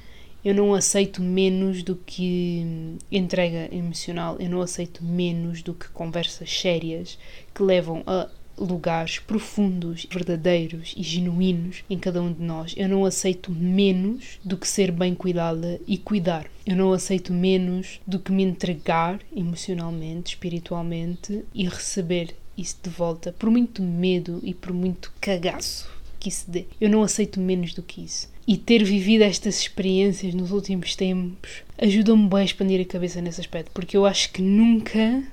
Eu 0.45 0.53
não 0.53 0.73
aceito 0.73 1.21
menos 1.21 1.83
do 1.83 1.97
que 1.97 2.97
entrega 3.12 3.67
emocional, 3.69 4.38
eu 4.39 4.49
não 4.49 4.62
aceito 4.62 5.03
menos 5.03 5.62
do 5.62 5.73
que 5.73 5.89
conversas 5.89 6.49
sérias 6.49 7.17
que 7.53 7.63
levam 7.63 8.01
a 8.07 8.29
lugares 8.65 9.19
profundos, 9.19 10.08
verdadeiros 10.10 10.93
e 10.97 11.04
genuínos 11.04 11.84
em 11.89 11.97
cada 11.97 12.21
um 12.21 12.32
de 12.32 12.41
nós. 12.41 12.73
Eu 12.78 12.89
não 12.89 13.06
aceito 13.06 13.52
menos 13.52 14.39
do 14.43 14.58
que 14.58 14.67
ser 14.67 14.91
bem 14.91 15.13
cuidada 15.13 15.80
e 15.88 15.97
cuidar. 15.97 16.47
Eu 16.65 16.76
não 16.76 16.93
aceito 16.93 17.34
menos 17.34 17.99
do 18.08 18.19
que 18.19 18.32
me 18.32 18.43
entregar 18.43 19.19
emocionalmente, 19.36 20.32
espiritualmente 20.32 21.43
e 21.54 21.65
receber 21.65 22.36
isso 22.58 22.78
de 22.84 22.89
volta, 22.89 23.32
por 23.32 23.49
muito 23.49 23.82
medo 23.82 24.39
e 24.43 24.54
por 24.54 24.71
muito 24.71 25.12
cagaço 25.19 25.93
que 26.23 26.30
isso 26.30 26.49
dê. 26.49 26.65
Eu 26.80 26.89
não 26.89 27.04
aceito 27.04 27.39
menos 27.39 27.73
do 27.73 27.84
que 27.84 28.02
isso. 28.02 28.32
E 28.47 28.56
ter 28.58 28.84
vivido 28.84 29.23
estas 29.23 29.60
experiências 29.60 30.34
nos 30.34 30.52
últimos 30.52 30.95
tempos 30.95 31.63
ajudou-me 31.78 32.30
bem 32.30 32.39
a 32.39 32.45
expandir 32.45 32.80
a 32.80 32.86
cabeça 32.86 33.21
nesse 33.21 33.41
aspecto, 33.41 33.71
porque 33.73 33.97
eu 33.97 34.06
acho 34.06 34.32
que 34.32 34.41
nunca. 34.41 35.23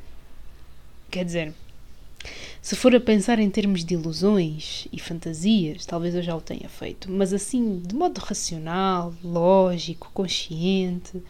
Quer 1.11 1.25
dizer, 1.25 1.53
se 2.63 2.77
for 2.77 2.95
a 2.95 3.01
pensar 3.01 3.39
em 3.39 3.49
termos 3.49 3.85
de 3.85 3.95
ilusões 3.95 4.87
e 4.93 5.01
fantasias, 5.01 5.87
talvez 5.87 6.15
eu 6.15 6.23
já 6.23 6.37
o 6.37 6.41
tenha 6.41 6.69
feito, 6.69 7.11
mas 7.11 7.33
assim, 7.33 7.81
de 7.85 7.95
modo 7.95 8.19
racional, 8.19 9.15
lógico, 9.25 10.11
consciente, 10.13 11.23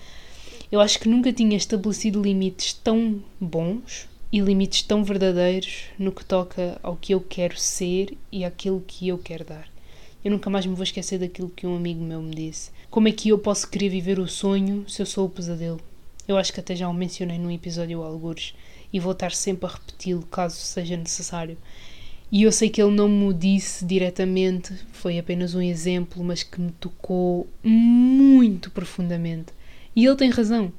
eu 0.73 0.81
acho 0.81 0.99
que 0.99 1.09
nunca 1.09 1.33
tinha 1.33 1.57
estabelecido 1.57 2.23
limites 2.23 2.73
tão 2.73 3.23
bons 3.41 4.09
e 4.33 4.41
limites 4.41 4.83
tão 4.83 5.03
verdadeiros 5.03 5.85
no 5.99 6.13
que 6.13 6.25
toca 6.25 6.79
ao 6.83 6.97
que 6.97 7.15
eu 7.15 7.21
quero 7.21 7.59
ser 7.59 8.17
e 8.31 8.45
àquilo 8.45 8.83
que 8.87 9.09
eu 9.09 9.19
quero 9.19 9.45
dar. 9.45 9.69
Eu 10.25 10.31
nunca 10.31 10.51
mais 10.51 10.67
me 10.67 10.75
vou 10.75 10.85
esquecer 10.85 11.19
daquilo 11.19 11.49
que 11.49 11.67
um 11.67 11.77
amigo 11.77 12.03
meu 12.03 12.21
me 12.21 12.35
disse. 12.35 12.71
Como 12.91 13.09
é 13.09 13.13
que 13.13 13.31
eu 13.31 13.39
posso 13.39 13.69
querer 13.69 13.89
viver 13.89 14.19
o 14.19 14.29
sonho 14.29 14.85
se 14.89 15.01
eu 15.01 15.07
sou 15.07 15.27
o 15.27 15.31
pesadelo? 15.31 15.81
Eu 16.29 16.37
acho 16.37 16.53
que 16.53 16.61
até 16.61 16.77
já 16.77 16.89
o 16.89 16.95
mencionei 16.95 17.39
num 17.39 17.51
episódio 17.51 18.03
algures 18.03 18.55
e 18.93 19.01
vou 19.01 19.13
estar 19.13 19.33
sempre 19.33 19.67
a 19.67 19.73
repeti-lo 19.73 20.23
caso 20.23 20.57
seja 20.57 20.97
necessário. 20.97 21.57
E 22.33 22.45
eu 22.45 22.53
sei 22.53 22.71
que 22.71 22.81
ele 22.81 22.93
não 22.93 23.09
me 23.09 23.35
disse 23.35 23.85
diretamente, 23.85 24.73
foi 24.93 25.19
apenas 25.19 25.55
um 25.55 25.61
exemplo, 25.61 26.23
mas 26.23 26.45
que 26.45 26.61
me 26.61 26.71
tocou 26.73 27.49
muito 27.63 28.71
profundamente. 28.71 29.53
E 29.97 30.07
ele 30.07 30.17
tem 30.17 30.31
razão. 30.31 30.73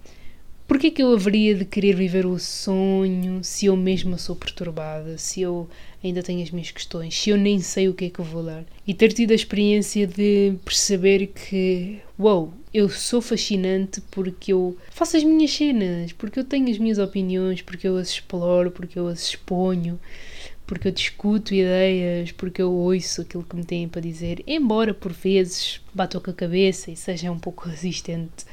Por 0.72 0.80
que 0.80 0.90
que 0.90 1.04
eu 1.04 1.14
haveria 1.14 1.54
de 1.54 1.66
querer 1.66 1.94
viver 1.94 2.26
o 2.26 2.40
sonho 2.40 3.44
se 3.44 3.66
eu 3.66 3.76
mesma 3.76 4.18
sou 4.18 4.38
perturbada, 4.38 5.18
se 5.18 5.42
eu 5.42 5.70
ainda 6.02 6.24
tenho 6.24 6.42
as 6.42 6.50
minhas 6.50 6.72
questões, 6.72 7.14
se 7.14 7.30
eu 7.30 7.38
nem 7.38 7.60
sei 7.60 7.90
o 7.90 7.94
que 7.94 8.06
é 8.06 8.10
que 8.10 8.22
vou 8.22 8.42
dar? 8.42 8.64
E 8.88 8.94
ter 8.94 9.12
tido 9.12 9.32
a 9.32 9.36
experiência 9.36 10.08
de 10.08 10.54
perceber 10.64 11.28
que, 11.28 12.00
uau, 12.18 12.44
wow, 12.44 12.54
eu 12.74 12.90
sou 12.90 13.22
fascinante 13.22 14.00
porque 14.10 14.54
eu 14.54 14.78
faço 14.92 15.18
as 15.18 15.24
minhas 15.24 15.52
cenas, 15.52 16.14
porque 16.14 16.40
eu 16.40 16.46
tenho 16.46 16.70
as 16.70 16.78
minhas 16.78 17.00
opiniões, 17.00 17.62
porque 17.62 17.88
eu 17.88 17.98
as 17.98 18.10
exploro, 18.10 18.72
porque 18.72 18.98
eu 18.98 19.08
as 19.08 19.24
exponho, 19.24 20.00
porque 20.66 20.88
eu 20.88 20.92
discuto 20.92 21.54
ideias, 21.54 22.32
porque 22.32 22.62
eu 22.62 22.72
ouço 22.72 23.22
aquilo 23.22 23.44
que 23.44 23.56
me 23.56 23.66
têm 23.66 23.90
para 23.90 24.00
dizer, 24.00 24.42
embora 24.48 24.94
por 24.94 25.12
vezes 25.12 25.82
bato 25.94 26.22
com 26.22 26.32
a 26.32 26.34
cabeça 26.34 26.90
e 26.90 26.96
seja 26.96 27.32
um 27.32 27.40
pouco 27.40 27.68
resistente. 27.70 28.46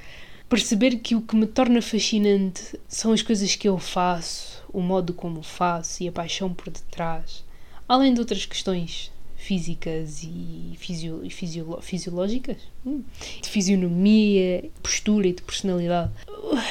Perceber 0.48 0.96
que 0.96 1.14
o 1.14 1.20
que 1.20 1.36
me 1.36 1.46
torna 1.46 1.80
fascinante 1.80 2.78
são 2.88 3.12
as 3.12 3.22
coisas 3.22 3.54
que 3.54 3.68
eu 3.68 3.78
faço, 3.78 4.64
o 4.72 4.80
modo 4.80 5.12
como 5.12 5.42
faço 5.42 6.02
e 6.02 6.08
a 6.08 6.12
paixão 6.12 6.52
por 6.52 6.70
detrás, 6.70 7.44
além 7.86 8.14
de 8.14 8.20
outras 8.20 8.44
questões 8.46 9.12
físicas 9.38 10.22
e, 10.24 10.74
fisio, 10.76 11.22
fisiolo, 11.30 11.80
fisiológicas, 11.80 12.58
hum, 12.84 13.02
de 13.40 13.48
fisionomia, 13.48 14.64
postura 14.82 15.28
e 15.28 15.32
de 15.32 15.42
personalidade. 15.42 16.10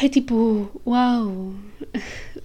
É 0.04 0.10
tipo, 0.10 0.70
uau, 0.86 1.54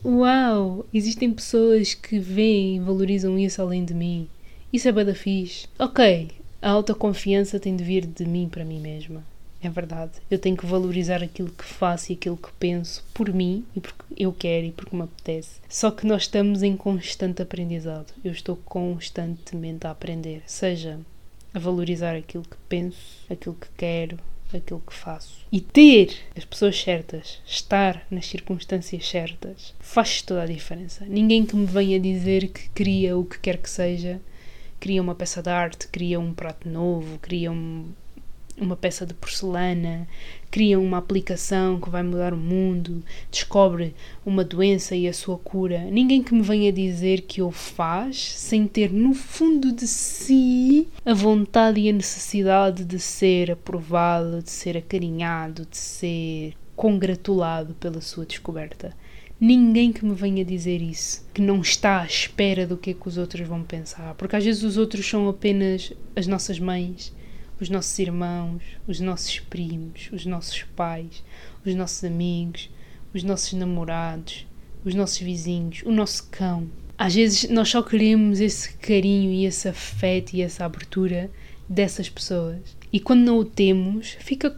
uau, 0.05 0.87
existem 0.95 1.31
pessoas 1.33 1.93
que 1.93 2.19
veem 2.19 2.77
e 2.77 2.81
valorizam 2.81 3.39
isso 3.39 3.61
além 3.61 3.85
de 3.85 3.93
mim. 3.93 4.29
Isso 4.73 4.89
é 4.89 4.93
bada 4.93 5.15
fixe. 5.15 5.67
Ok, 5.79 6.31
a 6.63 6.71
autoconfiança 6.71 7.59
tem 7.59 7.77
de 7.77 7.85
vir 7.85 8.07
de 8.07 8.25
mim 8.25 8.49
para 8.51 8.65
mim 8.65 8.81
mesma. 8.81 9.25
É 9.63 9.71
verdade. 9.71 10.13
Eu 10.29 10.39
tenho 10.39 10.57
que 10.57 10.67
valorizar 10.67 11.23
aquilo 11.23 11.51
que 11.51 11.65
faço 11.65 12.11
e 12.11 12.15
aquilo 12.17 12.37
que 12.37 12.51
penso 12.59 13.05
por 13.15 13.33
mim 13.33 13.65
e 13.77 13.81
porque 13.81 14.03
eu 14.17 14.33
quero 14.33 14.67
e 14.67 14.73
porque 14.73 14.97
me 14.97 15.03
apetece. 15.03 15.61
Só 15.69 15.91
que 15.91 16.05
nós 16.05 16.23
estamos 16.23 16.65
em 16.65 16.77
constante 16.77 17.43
aprendizado. 17.43 18.13
Eu 18.25 18.33
estou 18.33 18.57
constantemente 18.57 19.87
a 19.87 19.93
aprender, 19.93 20.43
seja 20.47 20.99
a 21.55 21.59
valorizar 21.59 22.17
aquilo 22.17 22.43
que 22.43 22.57
penso, 22.69 23.25
aquilo 23.31 23.55
que 23.55 23.69
quero, 23.77 24.19
aquilo 24.53 24.83
que 24.85 24.95
faço. 24.95 25.47
E 25.53 25.61
ter 25.61 26.17
as 26.37 26.45
pessoas 26.45 26.81
certas, 26.81 27.41
estar 27.47 28.05
nas 28.11 28.27
circunstâncias 28.27 29.09
certas, 29.09 29.75
faz 29.79 30.23
toda 30.23 30.43
a 30.43 30.47
diferença. 30.47 31.05
Ninguém 31.07 31.47
que 31.47 31.55
me 31.55 31.67
venha 31.67 32.01
dizer 32.01 32.49
que 32.49 32.69
cria 32.71 33.17
o 33.17 33.25
que 33.25 33.39
quer 33.39 33.59
que 33.59 33.71
seja, 33.71 34.21
cria 34.81 35.01
uma 35.01 35.15
peça 35.15 35.43
de 35.43 35.51
arte, 35.51 35.87
cria 35.89 36.19
um 36.19 36.35
prato 36.35 36.69
novo, 36.69 37.19
cria 37.21 37.53
um, 37.53 37.93
uma 38.59 38.77
peça 38.77 39.07
de 39.07 39.15
porcelana, 39.15 40.07
cria 40.51 40.79
uma 40.79 40.99
aplicação 40.99 41.81
que 41.81 41.89
vai 41.89 42.03
mudar 42.03 42.35
o 42.35 42.37
mundo, 42.37 43.03
descobre 43.31 43.95
uma 44.25 44.45
doença 44.45 44.95
e 44.95 45.09
a 45.09 45.13
sua 45.13 45.39
cura. 45.39 45.85
Ninguém 45.91 46.23
que 46.23 46.35
me 46.35 46.43
venha 46.43 46.73
dizer 46.73 47.23
que 47.23 47.41
o 47.41 47.51
faz 47.51 48.19
sem 48.19 48.67
ter 48.67 48.93
no 48.93 49.15
fundo 49.15 49.73
de 49.73 49.87
si 49.87 50.89
a 51.05 51.15
vontade 51.15 51.81
e 51.81 51.89
a 51.89 51.93
necessidade 51.93 52.85
de 52.85 52.99
ser 52.99 53.51
aprovado, 53.51 54.43
de 54.43 54.51
ser 54.51 54.77
acarinhado, 54.77 55.67
de 55.71 55.79
ser 55.79 56.55
congratulado 56.77 57.75
pela 57.75 58.01
sua 58.01 58.27
descoberta. 58.27 58.95
Ninguém 59.41 59.93
que 59.93 60.05
me 60.05 60.15
venha 60.15 60.45
dizer 60.45 60.81
isso, 60.81 61.27
que 61.35 61.43
não 61.43 61.61
está 61.61 62.03
à 62.03 62.07
espera 62.07 62.65
do 62.65 62.77
que 62.77 62.91
é 62.91 62.95
que 62.95 63.09
os 63.09 63.19
outros 63.19 63.47
vão 63.49 63.63
pensar, 63.63 64.15
porque 64.15 64.37
às 64.37 64.45
vezes 64.45 64.63
os 64.63 64.77
outros 64.77 65.05
são 65.09 65.29
apenas 65.29 65.93
as 66.15 66.29
nossas 66.29 66.61
mães, 66.61 67.13
os 67.61 67.69
nossos 67.69 67.99
irmãos, 67.99 68.63
os 68.87 69.01
nossos 69.01 69.41
primos, 69.41 70.11
os 70.13 70.27
nossos 70.27 70.63
pais, 70.75 71.23
os 71.65 71.75
nossos 71.75 72.05
amigos, 72.05 72.71
os 73.15 73.23
nossos 73.23 73.53
namorados, 73.53 74.47
os 74.85 74.95
nossos 74.95 75.19
vizinhos, 75.19 75.83
o 75.85 75.93
nosso 75.93 76.29
cão. 76.31 76.69
Às 76.99 77.15
vezes 77.15 77.51
nós 77.51 77.69
só 77.69 77.83
queremos 77.83 78.41
esse 78.41 78.75
carinho 78.75 79.31
e 79.31 79.45
esse 79.45 79.69
afeto 79.69 80.35
e 80.35 80.43
essa 80.43 80.65
abertura 80.65 81.31
dessas 81.69 82.09
pessoas. 82.09 82.77
E 82.93 83.01
quando 83.01 83.23
não 83.23 83.39
o 83.39 83.45
temos, 83.45 84.17
fica, 84.21 84.55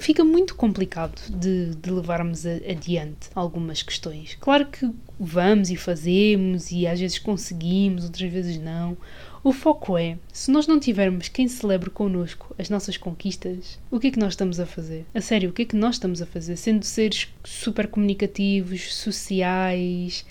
fica 0.00 0.24
muito 0.24 0.54
complicado 0.54 1.20
de, 1.28 1.74
de 1.74 1.90
levarmos 1.90 2.46
adiante 2.46 3.28
algumas 3.34 3.82
questões. 3.82 4.36
Claro 4.40 4.66
que 4.66 4.88
vamos 5.18 5.68
e 5.68 5.76
fazemos, 5.76 6.70
e 6.70 6.86
às 6.86 7.00
vezes 7.00 7.18
conseguimos, 7.18 8.04
outras 8.04 8.30
vezes 8.30 8.60
não. 8.60 8.96
O 9.44 9.52
foco 9.52 9.98
é, 9.98 10.18
se 10.32 10.52
nós 10.52 10.68
não 10.68 10.78
tivermos 10.78 11.26
quem 11.26 11.48
celebre 11.48 11.90
connosco 11.90 12.54
as 12.56 12.70
nossas 12.70 12.96
conquistas, 12.96 13.76
o 13.90 13.98
que 13.98 14.06
é 14.06 14.10
que 14.12 14.18
nós 14.18 14.34
estamos 14.34 14.60
a 14.60 14.66
fazer? 14.66 15.04
A 15.12 15.20
sério, 15.20 15.50
o 15.50 15.52
que 15.52 15.62
é 15.62 15.64
que 15.64 15.74
nós 15.74 15.96
estamos 15.96 16.22
a 16.22 16.26
fazer? 16.26 16.56
Sendo 16.56 16.84
seres 16.84 17.26
super 17.42 17.88
comunicativos, 17.88 18.94
sociais, 18.94 20.24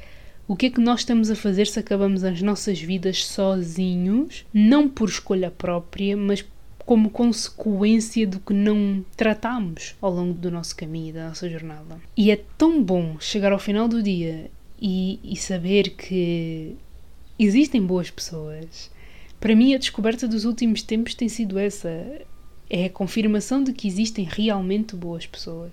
o 0.48 0.56
que 0.56 0.68
é 0.68 0.70
que 0.70 0.80
nós 0.80 1.02
estamos 1.02 1.30
a 1.30 1.36
fazer 1.36 1.68
se 1.68 1.78
acabamos 1.78 2.24
as 2.24 2.42
nossas 2.42 2.80
vidas 2.80 3.26
sozinhos, 3.26 4.46
não 4.54 4.88
por 4.88 5.10
escolha 5.10 5.52
própria, 5.52 6.16
mas 6.16 6.46
como 6.86 7.10
consequência 7.10 8.26
do 8.26 8.40
que 8.40 8.54
não 8.54 9.04
tratamos 9.18 9.94
ao 10.02 10.12
longo 10.12 10.34
do 10.34 10.50
nosso 10.50 10.74
caminho, 10.74 11.14
da 11.14 11.28
nossa 11.28 11.50
jornada. 11.50 12.00
E 12.16 12.32
é 12.32 12.42
tão 12.58 12.82
bom 12.82 13.20
chegar 13.20 13.52
ao 13.52 13.60
final 13.60 13.90
do 13.90 14.02
dia 14.02 14.50
e, 14.82 15.20
e 15.22 15.36
saber 15.36 15.90
que 15.92 16.78
existem 17.38 17.86
boas 17.86 18.10
pessoas 18.10 18.91
para 19.42 19.56
mim, 19.56 19.74
a 19.74 19.80
descoberta 19.80 20.28
dos 20.28 20.46
últimos 20.46 20.84
tempos 20.84 21.16
tem 21.16 21.28
sido 21.28 21.58
essa. 21.58 21.90
É 22.70 22.86
a 22.86 22.90
confirmação 22.90 23.64
de 23.64 23.74
que 23.74 23.88
existem 23.88 24.26
realmente 24.30 24.96
boas 24.96 25.26
pessoas. 25.26 25.72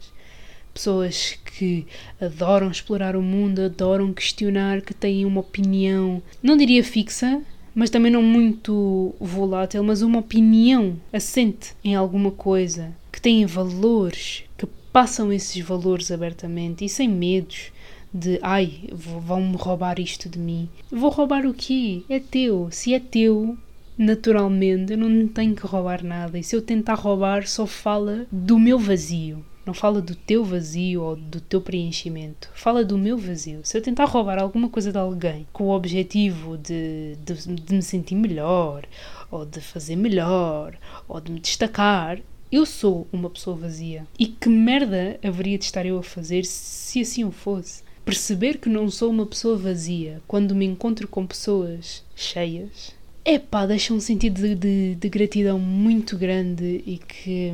Pessoas 0.73 1.39
que 1.45 1.87
adoram 2.21 2.71
explorar 2.71 3.15
o 3.15 3.23
mundo, 3.23 3.61
adoram 3.61 4.13
questionar, 4.13 4.81
que 4.81 4.95
têm 4.95 5.27
uma 5.27 5.41
opinião, 5.41 6.23
não 6.43 6.57
diria 6.57 6.83
fixa, 6.83 7.43
mas 7.75 7.91
também 7.91 8.11
não 8.11 8.23
muito 8.23 9.15
volátil, 9.21 9.85
mas 9.85 10.01
uma 10.01 10.21
opinião 10.21 10.97
assente 11.13 11.75
em 11.85 11.95
alguma 11.95 12.31
coisa, 12.31 12.97
que 13.13 13.21
têm 13.21 13.45
valores, 13.45 14.45
que 14.57 14.67
passam 14.91 15.33
esses 15.33 15.63
valores 15.63 16.11
abertamente 16.11 16.85
e 16.85 16.89
sem 16.89 17.09
medos 17.09 17.71
de 18.13 18.39
ai, 18.43 18.89
vão-me 18.93 19.57
roubar 19.57 20.01
isto 20.01 20.29
de 20.29 20.39
mim. 20.39 20.69
Vou 20.91 21.11
roubar 21.11 21.47
o 21.47 21.55
quê? 21.55 22.03
É 22.09 22.19
teu. 22.19 22.69
Se 22.71 22.95
é 22.95 23.01
teu, 23.01 23.57
naturalmente, 23.97 24.93
eu 24.93 24.99
não 24.99 25.29
tenho 25.29 25.55
que 25.55 25.67
roubar 25.67 26.05
nada. 26.05 26.39
E 26.39 26.43
se 26.43 26.55
eu 26.57 26.63
tentar 26.63 26.95
roubar, 26.95 27.47
só 27.47 27.67
fala 27.67 28.27
do 28.31 28.59
meu 28.59 28.79
vazio. 28.79 29.45
Não 29.67 29.75
fala 29.75 30.01
do 30.01 30.15
teu 30.15 30.43
vazio 30.43 31.03
ou 31.03 31.15
do 31.15 31.43
teu 31.43 31.61
preenchimento. 31.61 32.49
Fala 32.55 32.83
do 32.83 32.97
meu 32.97 33.19
vazio. 33.19 33.61
Se 33.65 33.77
eu 33.77 33.83
tentar 33.83 34.07
roubar 34.07 34.39
alguma 34.39 34.71
coisa 34.71 34.91
de 34.91 34.97
alguém 34.97 35.47
com 35.53 35.65
o 35.65 35.77
objetivo 35.77 36.57
de, 36.57 37.17
de, 37.23 37.35
de 37.55 37.75
me 37.75 37.83
sentir 37.83 38.15
melhor, 38.15 38.87
ou 39.31 39.45
de 39.45 39.61
fazer 39.61 39.95
melhor, 39.95 40.75
ou 41.07 41.21
de 41.21 41.31
me 41.31 41.39
destacar, 41.39 42.19
eu 42.51 42.65
sou 42.65 43.07
uma 43.13 43.29
pessoa 43.29 43.55
vazia. 43.55 44.07
E 44.19 44.27
que 44.27 44.49
merda 44.49 45.21
haveria 45.23 45.59
de 45.59 45.65
estar 45.65 45.85
eu 45.85 45.99
a 45.99 46.03
fazer 46.03 46.47
se 46.47 47.03
assim 47.03 47.25
o 47.25 47.31
fosse? 47.31 47.83
Perceber 48.09 48.57
que 48.57 48.71
não 48.71 48.91
sou 48.91 49.11
uma 49.11 49.27
pessoa 49.27 49.55
vazia 49.55 50.23
quando 50.27 50.55
me 50.55 50.65
encontro 50.65 51.07
com 51.07 51.27
pessoas 51.27 52.03
cheias, 52.17 52.95
é 53.23 53.39
pá, 53.39 53.67
deixa 53.67 53.93
um 53.93 54.01
sentido 54.01 54.41
de, 54.41 54.55
de, 54.55 54.95
de, 54.95 55.09
gratidão 55.11 55.59
muito 55.59 56.17
grande 56.17 56.83
e 56.87 56.97
que, 56.97 57.53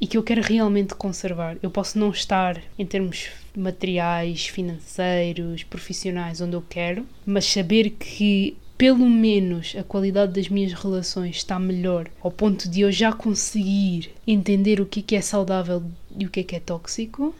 e 0.00 0.06
que 0.08 0.18
eu 0.18 0.24
quero 0.24 0.42
realmente 0.42 0.96
conservar. 0.96 1.56
Eu 1.62 1.70
posso 1.70 1.96
não 1.96 2.10
estar 2.10 2.60
em 2.76 2.84
termos 2.84 3.28
materiais, 3.56 4.48
financeiros, 4.48 5.62
profissionais 5.62 6.40
onde 6.40 6.56
eu 6.56 6.64
quero, 6.68 7.06
mas 7.24 7.44
saber 7.44 7.90
que 7.90 8.56
pelo 8.76 9.08
menos 9.08 9.76
a 9.78 9.84
qualidade 9.84 10.32
das 10.32 10.48
minhas 10.48 10.72
relações 10.72 11.36
está 11.36 11.56
melhor 11.56 12.08
ao 12.20 12.32
ponto 12.32 12.68
de 12.68 12.80
eu 12.80 12.90
já 12.90 13.12
conseguir 13.12 14.10
entender 14.26 14.80
o 14.80 14.86
que 14.86 15.14
é, 15.14 15.18
é 15.18 15.20
saudável 15.20 15.84
e 16.18 16.26
o 16.26 16.30
que 16.30 16.40
é 16.40 16.42
que 16.42 16.56
é 16.56 16.60
tóxico 16.60 17.32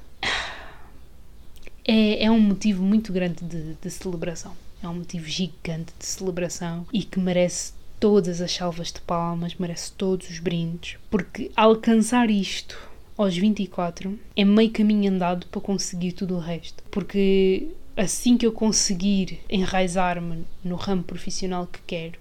é, 1.86 2.24
é 2.24 2.30
um 2.30 2.40
motivo 2.40 2.82
muito 2.82 3.12
grande 3.12 3.44
de, 3.44 3.74
de 3.74 3.90
celebração. 3.90 4.52
É 4.82 4.88
um 4.88 4.94
motivo 4.94 5.26
gigante 5.26 5.92
de 5.98 6.04
celebração 6.04 6.86
e 6.92 7.02
que 7.02 7.18
merece 7.18 7.72
todas 7.98 8.40
as 8.40 8.52
salvas 8.52 8.92
de 8.92 9.00
palmas, 9.00 9.54
merece 9.54 9.92
todos 9.92 10.28
os 10.28 10.38
brindes, 10.38 10.98
porque 11.10 11.50
alcançar 11.56 12.30
isto 12.30 12.78
aos 13.16 13.36
24 13.36 14.18
é 14.36 14.44
meio 14.44 14.70
caminho 14.70 15.10
andado 15.10 15.46
para 15.46 15.60
conseguir 15.60 16.12
tudo 16.12 16.36
o 16.36 16.40
resto. 16.40 16.82
Porque 16.90 17.68
assim 17.96 18.36
que 18.36 18.46
eu 18.46 18.52
conseguir 18.52 19.40
enraizar-me 19.48 20.44
no 20.62 20.76
ramo 20.76 21.02
profissional 21.02 21.66
que 21.66 21.80
quero, 21.86 22.18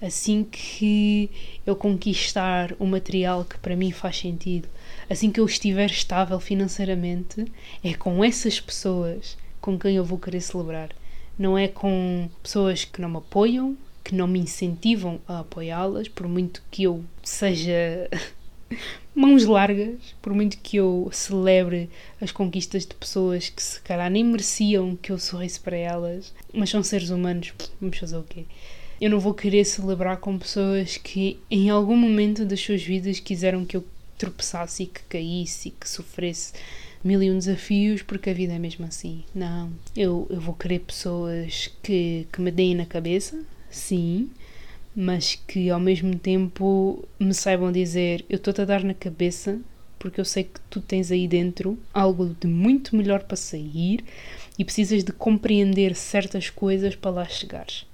assim 0.00 0.44
que 0.44 1.28
eu 1.66 1.74
conquistar 1.74 2.74
o 2.78 2.86
material 2.86 3.44
que 3.44 3.58
para 3.58 3.74
mim 3.74 3.90
faz 3.90 4.18
sentido, 4.18 4.68
assim 5.10 5.28
que 5.32 5.40
eu 5.40 5.44
estiver 5.44 5.90
estável 5.90 6.38
financeiramente, 6.38 7.44
é 7.82 7.92
com 7.94 8.22
essas 8.22 8.60
pessoas 8.60 9.36
com 9.60 9.76
quem 9.76 9.96
eu 9.96 10.04
vou 10.04 10.18
querer 10.18 10.40
celebrar. 10.40 10.90
Não 11.36 11.58
é 11.58 11.66
com 11.66 12.30
pessoas 12.40 12.84
que 12.84 13.00
não 13.00 13.08
me 13.08 13.16
apoiam, 13.16 13.76
que 14.04 14.14
não 14.14 14.28
me 14.28 14.38
incentivam 14.38 15.20
a 15.26 15.40
apoiá-las, 15.40 16.08
por 16.08 16.28
muito 16.28 16.62
que 16.70 16.84
eu 16.84 17.04
seja 17.24 18.08
mãos 19.12 19.44
largas, 19.44 20.14
por 20.22 20.32
muito 20.32 20.58
que 20.58 20.76
eu 20.76 21.10
celebre 21.12 21.90
as 22.20 22.30
conquistas 22.30 22.86
de 22.86 22.94
pessoas 22.94 23.48
que 23.48 23.62
se 23.62 23.80
calhar 23.80 24.10
nem 24.10 24.24
mereciam 24.24 24.96
que 24.96 25.10
eu 25.10 25.18
sorrisse 25.18 25.58
para 25.58 25.76
elas, 25.76 26.32
mas 26.54 26.70
são 26.70 26.82
seres 26.84 27.10
humanos, 27.10 27.52
vamos 27.80 27.98
fazer 27.98 28.16
o 28.16 28.22
quê? 28.22 28.44
Eu 29.00 29.10
não 29.10 29.18
vou 29.18 29.34
querer 29.34 29.64
celebrar 29.64 30.18
com 30.18 30.38
pessoas 30.38 30.98
que 30.98 31.40
em 31.50 31.68
algum 31.68 31.96
momento 31.96 32.44
das 32.44 32.60
suas 32.60 32.82
vidas 32.82 33.18
quiseram 33.18 33.64
que 33.64 33.76
eu 33.76 33.84
tropeçasse 34.20 34.82
e 34.82 34.86
que 34.86 35.02
caísse 35.04 35.68
e 35.68 35.72
que 35.72 35.88
sofresse 35.88 36.52
mil 37.02 37.22
e 37.22 37.30
um 37.30 37.38
desafios, 37.38 38.02
porque 38.02 38.28
a 38.28 38.34
vida 38.34 38.52
é 38.52 38.58
mesmo 38.58 38.84
assim. 38.84 39.24
Não, 39.34 39.72
eu, 39.96 40.26
eu 40.28 40.38
vou 40.38 40.54
querer 40.54 40.80
pessoas 40.80 41.70
que, 41.82 42.26
que 42.30 42.40
me 42.42 42.50
deem 42.50 42.74
na 42.74 42.84
cabeça, 42.84 43.42
sim, 43.70 44.30
mas 44.94 45.36
que 45.46 45.70
ao 45.70 45.80
mesmo 45.80 46.18
tempo 46.18 47.08
me 47.18 47.32
saibam 47.32 47.72
dizer: 47.72 48.24
Eu 48.28 48.36
estou-te 48.36 48.60
a 48.60 48.66
dar 48.66 48.84
na 48.84 48.92
cabeça 48.92 49.58
porque 49.98 50.20
eu 50.20 50.24
sei 50.24 50.44
que 50.44 50.60
tu 50.68 50.80
tens 50.80 51.10
aí 51.10 51.26
dentro 51.26 51.78
algo 51.92 52.34
de 52.38 52.46
muito 52.46 52.96
melhor 52.96 53.22
para 53.22 53.36
sair 53.36 54.02
e 54.58 54.64
precisas 54.64 55.02
de 55.02 55.12
compreender 55.12 55.94
certas 55.94 56.50
coisas 56.50 56.94
para 56.94 57.10
lá 57.10 57.24
chegares. 57.26 57.86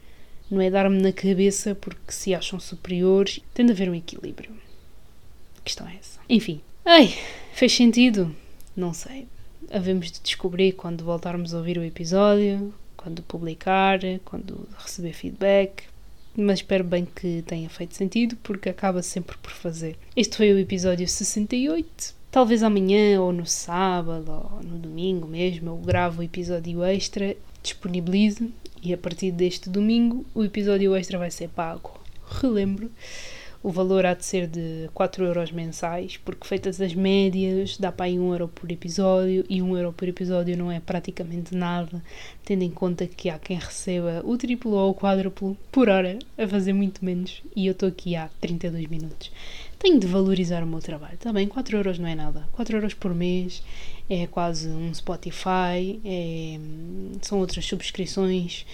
Não 0.51 0.61
é 0.61 0.71
dar-me 0.71 1.01
na 1.01 1.12
cabeça 1.12 1.75
porque 1.75 2.12
se 2.12 2.33
acham 2.35 2.61
superiores, 2.61 3.41
tem 3.53 3.67
de 3.67 3.73
haver 3.73 3.89
um 3.89 3.95
equilíbrio. 3.95 4.65
Questão 5.66 5.88
é 5.88 5.96
essa. 5.96 6.20
Enfim. 6.31 6.61
Ai, 6.85 7.12
fez 7.52 7.72
sentido? 7.72 8.33
Não 8.76 8.94
sei. 8.94 9.26
Havemos 9.68 10.12
de 10.12 10.20
descobrir 10.20 10.70
quando 10.74 11.05
voltarmos 11.05 11.52
a 11.52 11.59
ouvir 11.59 11.76
o 11.76 11.83
episódio, 11.83 12.72
quando 12.96 13.20
publicar, 13.20 13.98
quando 14.24 14.68
receber 14.79 15.12
feedback. 15.12 15.83
Mas 16.37 16.61
espero 16.61 16.85
bem 16.85 17.05
que 17.05 17.42
tenha 17.42 17.68
feito 17.68 17.96
sentido, 17.96 18.37
porque 18.44 18.68
acaba 18.68 19.02
sempre 19.02 19.37
por 19.38 19.50
fazer. 19.50 19.98
Este 20.14 20.37
foi 20.37 20.52
o 20.52 20.59
episódio 20.61 21.09
68. 21.09 22.14
Talvez 22.31 22.62
amanhã, 22.62 23.20
ou 23.20 23.33
no 23.33 23.44
sábado, 23.44 24.31
ou 24.31 24.62
no 24.62 24.79
domingo 24.79 25.26
mesmo, 25.26 25.70
eu 25.70 25.76
gravo 25.79 26.20
o 26.20 26.24
episódio 26.24 26.85
extra, 26.85 27.37
disponibilizo 27.61 28.52
e 28.81 28.94
a 28.94 28.98
partir 28.98 29.33
deste 29.33 29.68
domingo 29.68 30.24
o 30.33 30.44
episódio 30.44 30.94
extra 30.94 31.18
vai 31.18 31.33
ser 31.33 31.48
pago. 31.48 31.98
Relembro. 32.40 32.88
O 33.66 33.72
valor 33.72 34.07
há 34.07 34.14
de 34.14 34.24
ser 34.24 34.46
de 34.46 34.88
4 34.94 35.24
euros 35.24 35.50
mensais, 35.50 36.16
porque 36.18 36.46
feitas 36.46 36.81
as 36.81 36.94
médias, 36.94 37.76
dá 37.76 37.90
para 37.90 38.07
aí 38.07 38.16
1 38.16 38.31
euro 38.31 38.46
por 38.46 38.70
episódio, 38.70 39.44
e 39.48 39.61
1 39.61 39.76
euro 39.76 39.92
por 39.92 40.07
episódio 40.07 40.57
não 40.57 40.70
é 40.70 40.79
praticamente 40.79 41.52
nada, 41.52 42.00
tendo 42.44 42.62
em 42.62 42.70
conta 42.70 43.09
que 43.09 43.29
há 43.29 43.40
quem 43.40 43.59
receba 43.59 44.22
o 44.24 44.38
triplo 44.38 44.70
ou 44.70 44.92
o 44.92 44.94
quádruplo 44.94 45.57
por 45.72 45.88
hora, 45.88 46.16
a 46.38 46.46
fazer 46.46 46.74
muito 46.74 47.05
menos, 47.05 47.42
e 47.57 47.66
eu 47.66 47.72
estou 47.72 47.88
aqui 47.88 48.14
há 48.14 48.31
32 48.40 48.87
minutos. 48.87 49.33
Tenho 49.81 49.98
de 49.98 50.07
valorizar 50.07 50.62
o 50.62 50.66
meu 50.68 50.79
trabalho, 50.79 51.18
bem? 51.35 51.48
4 51.48 51.76
euros 51.76 51.98
não 51.98 52.07
é 52.09 52.14
nada. 52.14 52.48
4 52.52 52.76
euros 52.76 52.94
por 52.94 53.12
mês 53.12 53.64
é 54.09 54.29
quase 54.29 54.68
um 54.68 54.94
Spotify, 54.94 56.00
é, 56.05 56.61
são 57.20 57.40
outras 57.40 57.64
subscrições, 57.64 58.64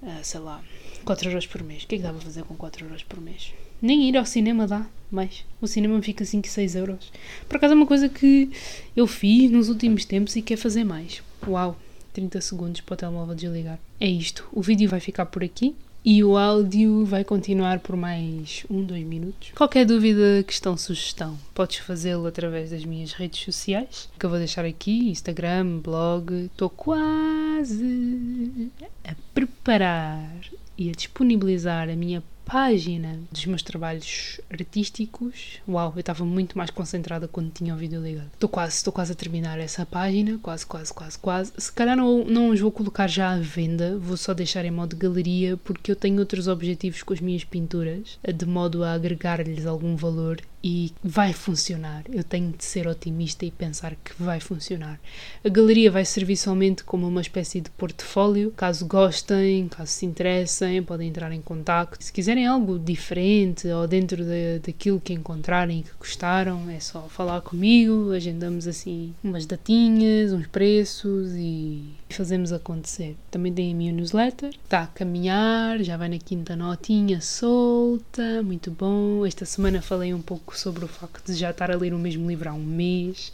uh, 0.00 0.22
sei 0.22 0.38
lá, 0.38 0.62
4 1.04 1.30
euros 1.30 1.48
por 1.48 1.64
mês. 1.64 1.82
O 1.82 1.88
que 1.88 1.96
é 1.96 1.98
que 1.98 2.04
dá 2.04 2.12
para 2.12 2.20
fazer 2.20 2.44
com 2.44 2.54
4 2.54 2.86
euros 2.86 3.02
por 3.02 3.20
mês? 3.20 3.52
Nem 3.80 4.08
ir 4.08 4.16
ao 4.16 4.24
cinema 4.24 4.66
dá 4.66 4.86
mais. 5.10 5.44
O 5.60 5.66
cinema 5.66 6.00
fica 6.02 6.24
5, 6.24 6.46
6 6.46 6.74
euros. 6.76 7.12
Por 7.48 7.56
acaso 7.56 7.72
é 7.72 7.76
uma 7.76 7.86
coisa 7.86 8.08
que 8.08 8.50
eu 8.96 9.06
fiz 9.06 9.50
nos 9.50 9.68
últimos 9.68 10.04
tempos 10.04 10.36
e 10.36 10.42
quer 10.42 10.56
fazer 10.56 10.84
mais. 10.84 11.22
Uau! 11.46 11.76
30 12.12 12.40
segundos 12.40 12.80
para 12.80 12.94
o 12.94 12.96
telemóvel 12.96 13.34
desligar. 13.34 13.78
É 13.98 14.08
isto. 14.08 14.48
O 14.52 14.62
vídeo 14.62 14.88
vai 14.88 15.00
ficar 15.00 15.26
por 15.26 15.44
aqui 15.44 15.74
e 16.04 16.24
o 16.24 16.36
áudio 16.36 17.04
vai 17.04 17.24
continuar 17.24 17.80
por 17.80 17.94
mais 17.94 18.64
um, 18.70 18.82
dois 18.82 19.04
minutos. 19.04 19.52
Qualquer 19.54 19.84
dúvida, 19.84 20.42
questão, 20.46 20.76
sugestão, 20.76 21.38
podes 21.54 21.78
fazê-lo 21.78 22.26
através 22.26 22.70
das 22.70 22.84
minhas 22.84 23.12
redes 23.12 23.44
sociais, 23.44 24.08
que 24.18 24.24
eu 24.24 24.30
vou 24.30 24.38
deixar 24.38 24.64
aqui, 24.64 25.10
Instagram, 25.10 25.78
blog. 25.78 26.46
Estou 26.46 26.70
quase 26.70 28.70
a 29.04 29.14
preparar 29.34 30.40
e 30.76 30.88
a 30.88 30.92
disponibilizar 30.92 31.90
a 31.90 31.94
minha 31.94 32.22
página 32.50 33.20
dos 33.30 33.46
meus 33.46 33.62
trabalhos 33.62 34.40
artísticos. 34.50 35.60
Uau, 35.68 35.92
eu 35.94 36.00
estava 36.00 36.24
muito 36.24 36.58
mais 36.58 36.68
concentrada 36.68 37.28
quando 37.28 37.52
tinha 37.52 37.72
o 37.72 37.76
vídeo 37.76 38.02
ligado. 38.02 38.28
Estou 38.32 38.48
quase, 38.48 38.74
estou 38.74 38.92
quase 38.92 39.12
a 39.12 39.14
terminar 39.14 39.60
essa 39.60 39.86
página, 39.86 40.36
quase, 40.42 40.66
quase, 40.66 40.92
quase, 40.92 41.16
quase. 41.16 41.52
Se 41.56 41.72
calhar 41.72 41.96
não, 41.96 42.24
não 42.24 42.48
os 42.48 42.58
vou 42.58 42.72
colocar 42.72 43.06
já 43.06 43.30
à 43.30 43.38
venda, 43.38 43.96
vou 43.98 44.16
só 44.16 44.34
deixar 44.34 44.64
em 44.64 44.70
modo 44.72 44.96
galeria 44.96 45.56
porque 45.58 45.92
eu 45.92 45.96
tenho 45.96 46.18
outros 46.18 46.48
objetivos 46.48 47.04
com 47.04 47.14
as 47.14 47.20
minhas 47.20 47.44
pinturas, 47.44 48.18
de 48.34 48.46
modo 48.46 48.82
a 48.82 48.94
agregar-lhes 48.94 49.64
algum 49.64 49.94
valor 49.94 50.40
e 50.62 50.92
vai 51.02 51.32
funcionar. 51.32 52.04
Eu 52.12 52.22
tenho 52.22 52.52
de 52.52 52.64
ser 52.64 52.86
otimista 52.86 53.44
e 53.44 53.50
pensar 53.50 53.94
que 53.96 54.12
vai 54.18 54.40
funcionar. 54.40 55.00
A 55.44 55.48
galeria 55.48 55.90
vai 55.90 56.04
servir 56.04 56.36
somente 56.36 56.84
como 56.84 57.06
uma 57.06 57.20
espécie 57.20 57.60
de 57.60 57.70
portfólio. 57.70 58.52
Caso 58.56 58.86
gostem, 58.86 59.68
caso 59.68 59.90
se 59.90 60.06
interessem, 60.06 60.82
podem 60.82 61.08
entrar 61.08 61.32
em 61.32 61.40
contato. 61.40 61.96
Se 62.00 62.12
quiserem 62.12 62.46
algo 62.46 62.78
diferente 62.78 63.66
ou 63.68 63.86
dentro 63.86 64.24
de, 64.24 64.58
daquilo 64.58 65.00
que 65.00 65.12
encontrarem 65.12 65.80
e 65.80 65.82
que 65.82 65.92
gostaram, 65.98 66.68
é 66.68 66.80
só 66.80 67.02
falar 67.08 67.40
comigo. 67.40 68.12
Agendamos 68.12 68.66
assim 68.66 69.14
umas 69.24 69.46
datinhas, 69.46 70.32
uns 70.32 70.46
preços 70.46 71.32
e 71.34 71.94
fazemos 72.08 72.52
acontecer. 72.52 73.16
Também 73.30 73.52
tem 73.52 73.72
a 73.72 73.74
minha 73.74 73.92
newsletter, 73.92 74.50
está 74.64 74.82
a 74.82 74.86
caminhar, 74.86 75.82
já 75.82 75.96
vai 75.96 76.08
na 76.08 76.18
quinta 76.18 76.56
notinha 76.56 77.20
solta, 77.20 78.42
muito 78.42 78.70
bom. 78.70 79.24
Esta 79.24 79.44
semana 79.44 79.80
falei 79.80 80.12
um 80.12 80.20
sobre 80.56 80.84
o 80.84 80.88
facto 80.88 81.26
de 81.26 81.34
já 81.34 81.50
estar 81.50 81.70
a 81.70 81.76
ler 81.76 81.92
o 81.94 81.98
mesmo 81.98 82.28
livro 82.28 82.48
há 82.48 82.52
um 82.52 82.64
mês 82.64 83.32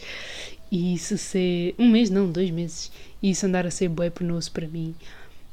e 0.70 0.94
isso 0.94 1.16
ser. 1.16 1.74
um 1.78 1.88
mês, 1.88 2.10
não, 2.10 2.30
dois 2.30 2.50
meses, 2.50 2.90
e 3.22 3.30
isso 3.30 3.46
andar 3.46 3.66
a 3.66 3.70
ser 3.70 3.88
bué 3.88 4.10
penoso 4.10 4.50
para 4.50 4.66
mim. 4.66 4.94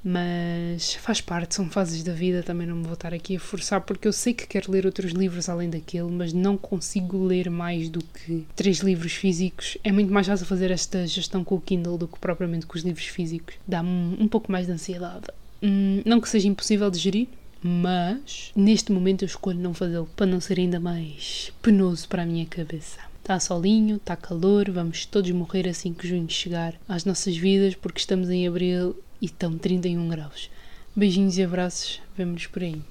Mas 0.05 0.95
faz 0.95 1.21
parte, 1.21 1.55
são 1.55 1.69
fases 1.69 2.03
da 2.03 2.11
vida, 2.11 2.43
também 2.43 2.67
não 2.67 2.75
me 2.75 2.83
vou 2.83 2.93
estar 2.93 3.13
aqui 3.13 3.37
a 3.37 3.39
forçar, 3.39 3.79
porque 3.79 4.05
eu 4.05 4.11
sei 4.11 4.33
que 4.33 4.45
quero 4.45 4.69
ler 4.69 4.85
outros 4.85 5.13
livros 5.13 5.47
além 5.47 5.69
daquele, 5.69 6.11
mas 6.11 6.33
não 6.33 6.57
consigo 6.57 7.23
ler 7.23 7.49
mais 7.49 7.87
do 7.87 8.03
que 8.03 8.45
três 8.53 8.79
livros 8.79 9.13
físicos. 9.13 9.77
É 9.81 9.93
muito 9.93 10.11
mais 10.11 10.27
fácil 10.27 10.45
fazer 10.45 10.71
esta 10.71 11.07
gestão 11.07 11.41
com 11.41 11.55
o 11.55 11.61
Kindle 11.61 11.97
do 11.97 12.07
que 12.07 12.19
propriamente 12.19 12.65
com 12.65 12.77
os 12.77 12.83
livros 12.83 13.05
físicos. 13.05 13.55
Dá-me 13.65 14.17
um 14.19 14.27
pouco 14.27 14.51
mais 14.51 14.65
de 14.65 14.73
ansiedade. 14.73 15.27
Hum, 15.61 16.01
não 16.05 16.19
que 16.19 16.27
seja 16.27 16.49
impossível 16.49 16.91
de 16.91 16.99
gerir, 16.99 17.29
mas 17.63 18.51
neste 18.55 18.91
momento 18.91 19.23
eu 19.23 19.27
escolho 19.27 19.59
não 19.59 19.73
fazê-lo 19.73 20.09
para 20.15 20.25
não 20.25 20.41
ser 20.41 20.59
ainda 20.59 20.79
mais 20.79 21.51
penoso 21.61 22.07
para 22.07 22.23
a 22.23 22.25
minha 22.25 22.45
cabeça. 22.45 22.99
Está 23.19 23.39
solinho, 23.39 23.95
está 23.95 24.15
calor, 24.15 24.69
vamos 24.69 25.05
todos 25.05 25.31
morrer 25.31 25.67
assim 25.67 25.93
que 25.93 26.07
junho 26.07 26.29
chegar 26.29 26.75
às 26.87 27.05
nossas 27.05 27.37
vidas 27.37 27.73
porque 27.75 27.99
estamos 27.99 28.29
em 28.29 28.47
abril 28.47 28.95
e 29.21 29.25
estão 29.27 29.57
31 29.57 30.09
graus. 30.09 30.49
Beijinhos 30.95 31.37
e 31.37 31.43
abraços, 31.43 32.01
vemo-nos 32.17 32.47
por 32.47 32.63
aí. 32.63 32.81